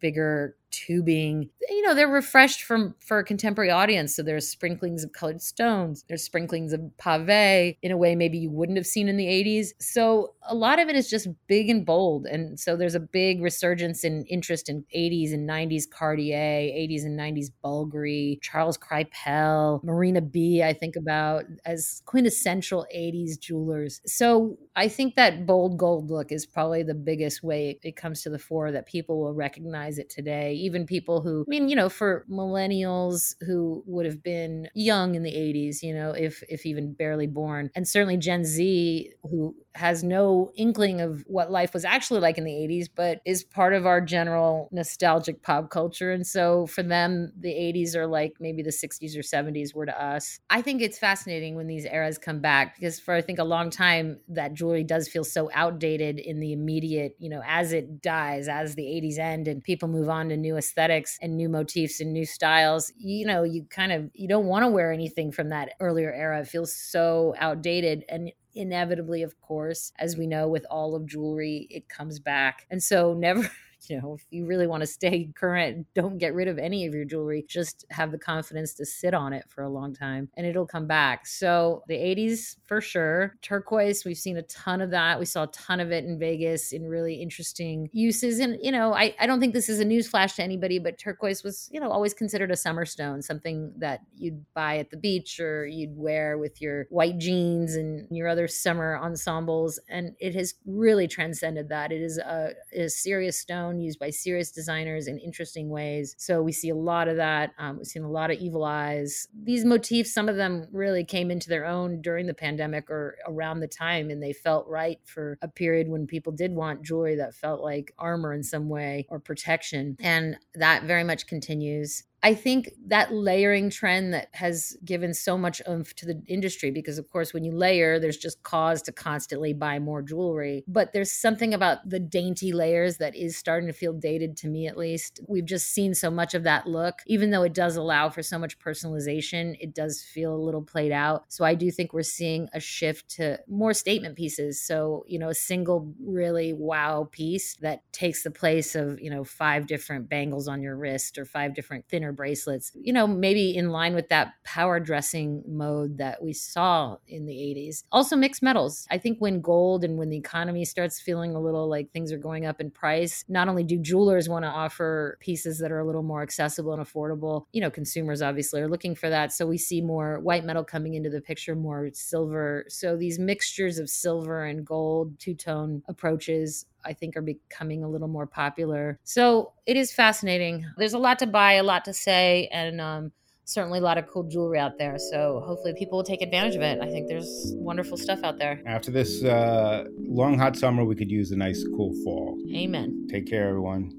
bigger 0.00 0.56
tubing. 0.74 1.50
You 1.68 1.82
know, 1.82 1.94
they're 1.94 2.08
refreshed 2.08 2.62
from 2.62 2.94
for 3.00 3.18
a 3.18 3.24
contemporary 3.24 3.70
audience. 3.70 4.14
So 4.14 4.22
there's 4.22 4.48
sprinklings 4.48 5.04
of 5.04 5.12
colored 5.12 5.40
stones, 5.40 6.04
there's 6.08 6.22
sprinklings 6.22 6.72
of 6.72 6.80
pave 6.98 7.76
in 7.82 7.92
a 7.92 7.96
way 7.96 8.14
maybe 8.14 8.38
you 8.38 8.50
wouldn't 8.50 8.78
have 8.78 8.86
seen 8.86 9.08
in 9.08 9.16
the 9.16 9.26
80s. 9.26 9.68
So 9.80 10.34
a 10.42 10.54
lot 10.54 10.78
of 10.78 10.88
it 10.88 10.96
is 10.96 11.08
just 11.08 11.28
big 11.46 11.68
and 11.70 11.86
bold. 11.86 12.26
And 12.26 12.58
so 12.58 12.76
there's 12.76 12.94
a 12.94 13.00
big 13.00 13.42
resurgence 13.42 14.04
in 14.04 14.24
interest 14.24 14.68
in 14.68 14.84
80s 14.94 15.32
and 15.32 15.48
90s 15.48 15.84
Cartier, 15.88 16.36
80s 16.36 17.04
and 17.04 17.18
90s 17.18 17.46
Bulgari, 17.64 18.40
Charles 18.42 18.78
Krypell, 18.78 19.82
Marina 19.84 20.20
B, 20.20 20.62
I 20.62 20.72
think 20.72 20.96
about 20.96 21.44
as 21.64 22.02
quintessential 22.04 22.86
80s 22.94 23.38
jewelers. 23.38 24.00
So 24.06 24.58
I 24.76 24.88
think 24.88 25.14
that 25.16 25.46
bold 25.46 25.78
gold 25.78 26.10
look 26.10 26.32
is 26.32 26.46
probably 26.46 26.82
the 26.82 26.94
biggest 26.94 27.42
way 27.42 27.78
it 27.82 27.96
comes 27.96 28.22
to 28.22 28.30
the 28.30 28.38
fore 28.38 28.72
that 28.72 28.86
people 28.86 29.20
will 29.20 29.34
recognize 29.34 29.98
it 29.98 30.10
today 30.10 30.54
even 30.64 30.86
people 30.86 31.20
who, 31.20 31.44
I 31.46 31.50
mean, 31.50 31.68
you 31.68 31.76
know, 31.76 31.88
for 31.88 32.24
millennials 32.30 33.34
who 33.46 33.82
would 33.86 34.06
have 34.06 34.22
been 34.22 34.68
young 34.74 35.14
in 35.14 35.22
the 35.22 35.30
80s, 35.30 35.82
you 35.82 35.94
know, 35.94 36.12
if 36.12 36.42
if 36.48 36.64
even 36.66 36.94
barely 36.94 37.26
born, 37.26 37.70
and 37.74 37.86
certainly 37.86 38.16
Gen 38.16 38.44
Z 38.44 39.12
who 39.22 39.54
has 39.74 40.04
no 40.04 40.52
inkling 40.56 41.00
of 41.00 41.24
what 41.26 41.50
life 41.50 41.74
was 41.74 41.84
actually 41.84 42.20
like 42.20 42.38
in 42.38 42.44
the 42.44 42.52
80s, 42.52 42.88
but 42.94 43.20
is 43.24 43.42
part 43.42 43.72
of 43.72 43.86
our 43.86 44.00
general 44.00 44.68
nostalgic 44.70 45.42
pop 45.42 45.70
culture. 45.70 46.12
And 46.12 46.26
so 46.26 46.66
for 46.66 46.82
them, 46.82 47.32
the 47.36 47.50
80s 47.50 47.96
are 47.96 48.06
like 48.06 48.34
maybe 48.38 48.62
the 48.62 48.70
60s 48.70 49.16
or 49.16 49.22
70s 49.22 49.74
were 49.74 49.86
to 49.86 50.02
us. 50.02 50.38
I 50.48 50.62
think 50.62 50.80
it's 50.80 50.98
fascinating 50.98 51.56
when 51.56 51.66
these 51.66 51.86
eras 51.86 52.18
come 52.18 52.40
back 52.40 52.76
because 52.76 53.00
for 53.00 53.14
I 53.14 53.20
think 53.20 53.38
a 53.38 53.44
long 53.44 53.70
time 53.70 54.20
that 54.28 54.54
jewelry 54.54 54.84
does 54.84 55.08
feel 55.08 55.24
so 55.24 55.50
outdated 55.52 56.20
in 56.20 56.38
the 56.38 56.52
immediate, 56.52 57.16
you 57.18 57.28
know, 57.28 57.42
as 57.44 57.72
it 57.72 58.00
dies, 58.00 58.48
as 58.48 58.76
the 58.76 58.84
80s 58.84 59.18
end 59.18 59.48
and 59.48 59.62
people 59.62 59.88
move 59.88 60.08
on 60.08 60.28
to 60.28 60.36
new 60.36 60.53
aesthetics 60.56 61.18
and 61.20 61.36
new 61.36 61.48
motifs 61.48 62.00
and 62.00 62.12
new 62.12 62.26
styles, 62.26 62.92
you 62.96 63.26
know, 63.26 63.42
you 63.42 63.64
kind 63.70 63.92
of 63.92 64.10
you 64.14 64.28
don't 64.28 64.46
want 64.46 64.64
to 64.64 64.68
wear 64.68 64.92
anything 64.92 65.32
from 65.32 65.48
that 65.50 65.70
earlier 65.80 66.12
era. 66.12 66.40
It 66.40 66.48
feels 66.48 66.74
so 66.74 67.34
outdated. 67.38 68.04
And 68.08 68.32
inevitably, 68.54 69.22
of 69.22 69.40
course, 69.40 69.92
as 69.98 70.16
we 70.16 70.26
know 70.26 70.48
with 70.48 70.64
all 70.70 70.94
of 70.94 71.06
jewelry, 71.06 71.66
it 71.70 71.88
comes 71.88 72.18
back. 72.18 72.66
And 72.70 72.82
so 72.82 73.14
never 73.18 73.50
you 73.88 74.00
know, 74.00 74.14
if 74.14 74.26
you 74.30 74.46
really 74.46 74.66
want 74.66 74.82
to 74.82 74.86
stay 74.86 75.30
current, 75.34 75.86
don't 75.94 76.18
get 76.18 76.34
rid 76.34 76.48
of 76.48 76.58
any 76.58 76.86
of 76.86 76.94
your 76.94 77.04
jewelry. 77.04 77.44
Just 77.48 77.84
have 77.90 78.12
the 78.12 78.18
confidence 78.18 78.74
to 78.74 78.86
sit 78.86 79.14
on 79.14 79.32
it 79.32 79.44
for 79.48 79.62
a 79.62 79.68
long 79.68 79.94
time 79.94 80.28
and 80.36 80.46
it'll 80.46 80.66
come 80.66 80.86
back. 80.86 81.26
So 81.26 81.82
the 81.88 81.94
80s 81.94 82.56
for 82.64 82.80
sure. 82.80 83.36
Turquoise, 83.42 84.04
we've 84.04 84.16
seen 84.16 84.36
a 84.36 84.42
ton 84.42 84.80
of 84.80 84.90
that. 84.90 85.18
We 85.18 85.26
saw 85.26 85.44
a 85.44 85.48
ton 85.48 85.80
of 85.80 85.92
it 85.92 86.04
in 86.04 86.18
Vegas 86.18 86.72
in 86.72 86.86
really 86.86 87.14
interesting 87.14 87.88
uses. 87.92 88.40
And, 88.40 88.58
you 88.62 88.72
know, 88.72 88.94
I, 88.94 89.14
I 89.20 89.26
don't 89.26 89.40
think 89.40 89.54
this 89.54 89.68
is 89.68 89.80
a 89.80 89.84
news 89.84 90.08
flash 90.08 90.34
to 90.34 90.42
anybody, 90.42 90.78
but 90.78 90.98
turquoise 90.98 91.42
was, 91.42 91.68
you 91.72 91.80
know, 91.80 91.90
always 91.90 92.14
considered 92.14 92.50
a 92.50 92.56
summer 92.56 92.84
stone, 92.84 93.22
something 93.22 93.72
that 93.78 94.00
you'd 94.16 94.44
buy 94.54 94.78
at 94.78 94.90
the 94.90 94.96
beach 94.96 95.40
or 95.40 95.66
you'd 95.66 95.96
wear 95.96 96.38
with 96.38 96.60
your 96.60 96.86
white 96.90 97.18
jeans 97.18 97.74
and 97.74 98.06
your 98.10 98.28
other 98.28 98.48
summer 98.48 98.98
ensembles. 99.02 99.78
And 99.88 100.14
it 100.18 100.34
has 100.34 100.54
really 100.66 101.08
transcended 101.08 101.68
that. 101.68 101.92
It 101.92 102.00
is 102.00 102.18
a, 102.18 102.52
a 102.72 102.88
serious 102.88 103.38
stone 103.38 103.73
used 103.80 103.98
by 103.98 104.10
serious 104.10 104.50
designers 104.50 105.06
in 105.06 105.18
interesting 105.18 105.68
ways. 105.68 106.14
So 106.18 106.42
we 106.42 106.52
see 106.52 106.70
a 106.70 106.74
lot 106.74 107.08
of 107.08 107.16
that. 107.16 107.52
Um, 107.58 107.78
we've 107.78 107.86
seen 107.86 108.02
a 108.02 108.10
lot 108.10 108.30
of 108.30 108.38
evil 108.38 108.64
eyes. 108.64 109.28
These 109.42 109.64
motifs, 109.64 110.12
some 110.12 110.28
of 110.28 110.36
them 110.36 110.66
really 110.72 111.04
came 111.04 111.30
into 111.30 111.48
their 111.48 111.64
own 111.64 112.00
during 112.02 112.26
the 112.26 112.34
pandemic 112.34 112.90
or 112.90 113.16
around 113.26 113.60
the 113.60 113.68
time, 113.68 114.10
and 114.10 114.22
they 114.22 114.32
felt 114.32 114.66
right 114.68 114.98
for 115.04 115.38
a 115.42 115.48
period 115.48 115.88
when 115.88 116.06
people 116.06 116.32
did 116.32 116.52
want 116.52 116.82
jewelry 116.82 117.16
that 117.16 117.34
felt 117.34 117.62
like 117.62 117.92
armor 117.98 118.32
in 118.32 118.42
some 118.42 118.68
way 118.68 119.06
or 119.08 119.18
protection. 119.18 119.96
And 120.00 120.36
that 120.54 120.84
very 120.84 121.04
much 121.04 121.26
continues. 121.26 122.04
I 122.24 122.32
think 122.32 122.70
that 122.86 123.12
layering 123.12 123.68
trend 123.68 124.14
that 124.14 124.30
has 124.32 124.78
given 124.82 125.12
so 125.12 125.36
much 125.36 125.60
oomph 125.68 125.94
to 125.96 126.06
the 126.06 126.22
industry, 126.26 126.70
because 126.70 126.96
of 126.96 127.10
course, 127.10 127.34
when 127.34 127.44
you 127.44 127.52
layer, 127.52 127.98
there's 128.00 128.16
just 128.16 128.42
cause 128.42 128.80
to 128.82 128.92
constantly 128.92 129.52
buy 129.52 129.78
more 129.78 130.00
jewelry. 130.00 130.64
But 130.66 130.94
there's 130.94 131.12
something 131.12 131.52
about 131.52 131.86
the 131.86 132.00
dainty 132.00 132.50
layers 132.54 132.96
that 132.96 133.14
is 133.14 133.36
starting 133.36 133.66
to 133.66 133.74
feel 133.74 133.92
dated 133.92 134.38
to 134.38 134.48
me, 134.48 134.66
at 134.66 134.78
least. 134.78 135.20
We've 135.28 135.44
just 135.44 135.68
seen 135.68 135.92
so 135.92 136.10
much 136.10 136.32
of 136.32 136.44
that 136.44 136.66
look, 136.66 137.00
even 137.06 137.30
though 137.30 137.42
it 137.42 137.52
does 137.52 137.76
allow 137.76 138.08
for 138.08 138.22
so 138.22 138.38
much 138.38 138.58
personalization, 138.58 139.54
it 139.60 139.74
does 139.74 140.02
feel 140.02 140.34
a 140.34 140.44
little 140.44 140.62
played 140.62 140.92
out. 140.92 141.24
So 141.28 141.44
I 141.44 141.54
do 141.54 141.70
think 141.70 141.92
we're 141.92 142.02
seeing 142.02 142.48
a 142.54 142.60
shift 142.60 143.10
to 143.16 143.38
more 143.48 143.74
statement 143.74 144.16
pieces. 144.16 144.62
So, 144.62 145.04
you 145.06 145.18
know, 145.18 145.28
a 145.28 145.34
single 145.34 145.92
really 146.00 146.54
wow 146.54 147.06
piece 147.12 147.54
that 147.56 147.82
takes 147.92 148.22
the 148.22 148.30
place 148.30 148.74
of, 148.74 148.98
you 148.98 149.10
know, 149.10 149.24
five 149.24 149.66
different 149.66 150.08
bangles 150.08 150.48
on 150.48 150.62
your 150.62 150.74
wrist 150.74 151.18
or 151.18 151.26
five 151.26 151.54
different 151.54 151.86
thinner 151.86 152.13
bracelets, 152.14 152.72
you 152.74 152.92
know, 152.92 153.06
maybe 153.06 153.56
in 153.56 153.70
line 153.70 153.94
with 153.94 154.08
that 154.08 154.34
power 154.44 154.80
dressing 154.80 155.42
mode 155.46 155.98
that 155.98 156.22
we 156.22 156.32
saw 156.32 156.96
in 157.06 157.26
the 157.26 157.34
80s. 157.34 157.84
Also, 157.92 158.16
mixed 158.16 158.42
metals. 158.42 158.86
I 158.90 158.98
think 158.98 159.18
when 159.18 159.40
gold 159.40 159.84
and 159.84 159.98
when 159.98 160.10
the 160.10 160.16
economy 160.16 160.64
starts 160.64 161.00
feeling 161.00 161.34
a 161.34 161.40
little 161.40 161.68
like 161.68 161.90
things 161.90 162.12
are 162.12 162.18
going 162.18 162.46
up 162.46 162.60
in 162.60 162.70
price, 162.70 163.24
not 163.28 163.48
only 163.48 163.64
do 163.64 163.78
jewelers 163.78 164.28
want 164.28 164.44
to 164.44 164.48
offer 164.48 165.18
pieces 165.20 165.58
that 165.58 165.72
are 165.72 165.80
a 165.80 165.86
little 165.86 166.02
more 166.02 166.22
accessible 166.22 166.72
and 166.72 166.84
affordable, 166.84 167.46
you 167.52 167.60
know, 167.60 167.70
consumers 167.70 168.22
obviously 168.22 168.60
are 168.60 168.68
looking 168.68 168.94
for 168.94 169.10
that. 169.10 169.32
So 169.32 169.46
we 169.46 169.58
see 169.58 169.80
more 169.80 170.20
white 170.20 170.44
metal 170.44 170.64
coming 170.64 170.94
into 170.94 171.10
the 171.10 171.20
picture, 171.20 171.54
more 171.54 171.90
silver. 171.92 172.64
So 172.68 172.96
these 172.96 173.18
mixtures 173.18 173.78
of 173.78 173.90
silver 173.90 174.44
and 174.44 174.64
gold, 174.64 175.18
two 175.18 175.34
tone 175.34 175.82
approaches 175.88 176.66
I 176.84 176.92
think 176.92 177.16
are 177.16 177.22
becoming 177.22 177.84
a 177.84 177.88
little 177.88 178.08
more 178.08 178.26
popular. 178.26 178.98
So 179.04 179.52
it 179.66 179.76
is 179.76 179.92
fascinating. 179.92 180.66
There's 180.76 180.94
a 180.94 180.98
lot 180.98 181.18
to 181.20 181.26
buy, 181.26 181.54
a 181.54 181.62
lot 181.62 181.84
to 181.86 181.92
say, 181.92 182.48
and 182.52 182.80
um, 182.80 183.12
certainly 183.44 183.78
a 183.78 183.82
lot 183.82 183.98
of 183.98 184.06
cool 184.06 184.24
jewelry 184.24 184.58
out 184.58 184.78
there. 184.78 184.98
So 184.98 185.42
hopefully 185.46 185.74
people 185.78 185.98
will 185.98 186.04
take 186.04 186.22
advantage 186.22 186.56
of 186.56 186.62
it. 186.62 186.80
I 186.80 186.86
think 186.90 187.08
there's 187.08 187.52
wonderful 187.56 187.96
stuff 187.96 188.20
out 188.22 188.38
there. 188.38 188.60
After 188.66 188.90
this 188.90 189.22
uh, 189.22 189.84
long, 189.98 190.38
hot 190.38 190.56
summer, 190.56 190.84
we 190.84 190.94
could 190.94 191.10
use 191.10 191.30
a 191.30 191.36
nice, 191.36 191.64
cool 191.76 191.94
fall. 192.04 192.38
Amen. 192.54 193.06
Take 193.10 193.26
care, 193.26 193.48
everyone. 193.48 193.96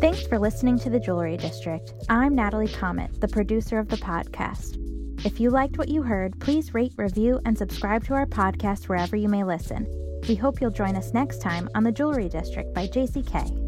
Thanks 0.00 0.26
for 0.26 0.38
listening 0.38 0.78
to 0.80 0.90
the 0.90 1.00
Jewelry 1.00 1.36
District. 1.36 1.92
I'm 2.08 2.34
Natalie 2.34 2.68
Chomet, 2.68 3.20
the 3.20 3.28
producer 3.28 3.78
of 3.78 3.88
the 3.88 3.96
podcast. 3.96 4.80
If 5.24 5.40
you 5.40 5.50
liked 5.50 5.78
what 5.78 5.88
you 5.88 6.02
heard, 6.02 6.38
please 6.38 6.74
rate, 6.74 6.92
review, 6.96 7.40
and 7.46 7.56
subscribe 7.56 8.04
to 8.06 8.14
our 8.14 8.26
podcast 8.26 8.88
wherever 8.88 9.16
you 9.16 9.28
may 9.28 9.42
listen. 9.42 9.86
We 10.28 10.34
hope 10.36 10.60
you'll 10.60 10.70
join 10.70 10.96
us 10.96 11.12
next 11.12 11.42
time 11.42 11.68
on 11.74 11.84
The 11.84 11.92
Jewelry 11.92 12.30
District 12.30 12.72
by 12.72 12.86
JCK. 12.86 13.64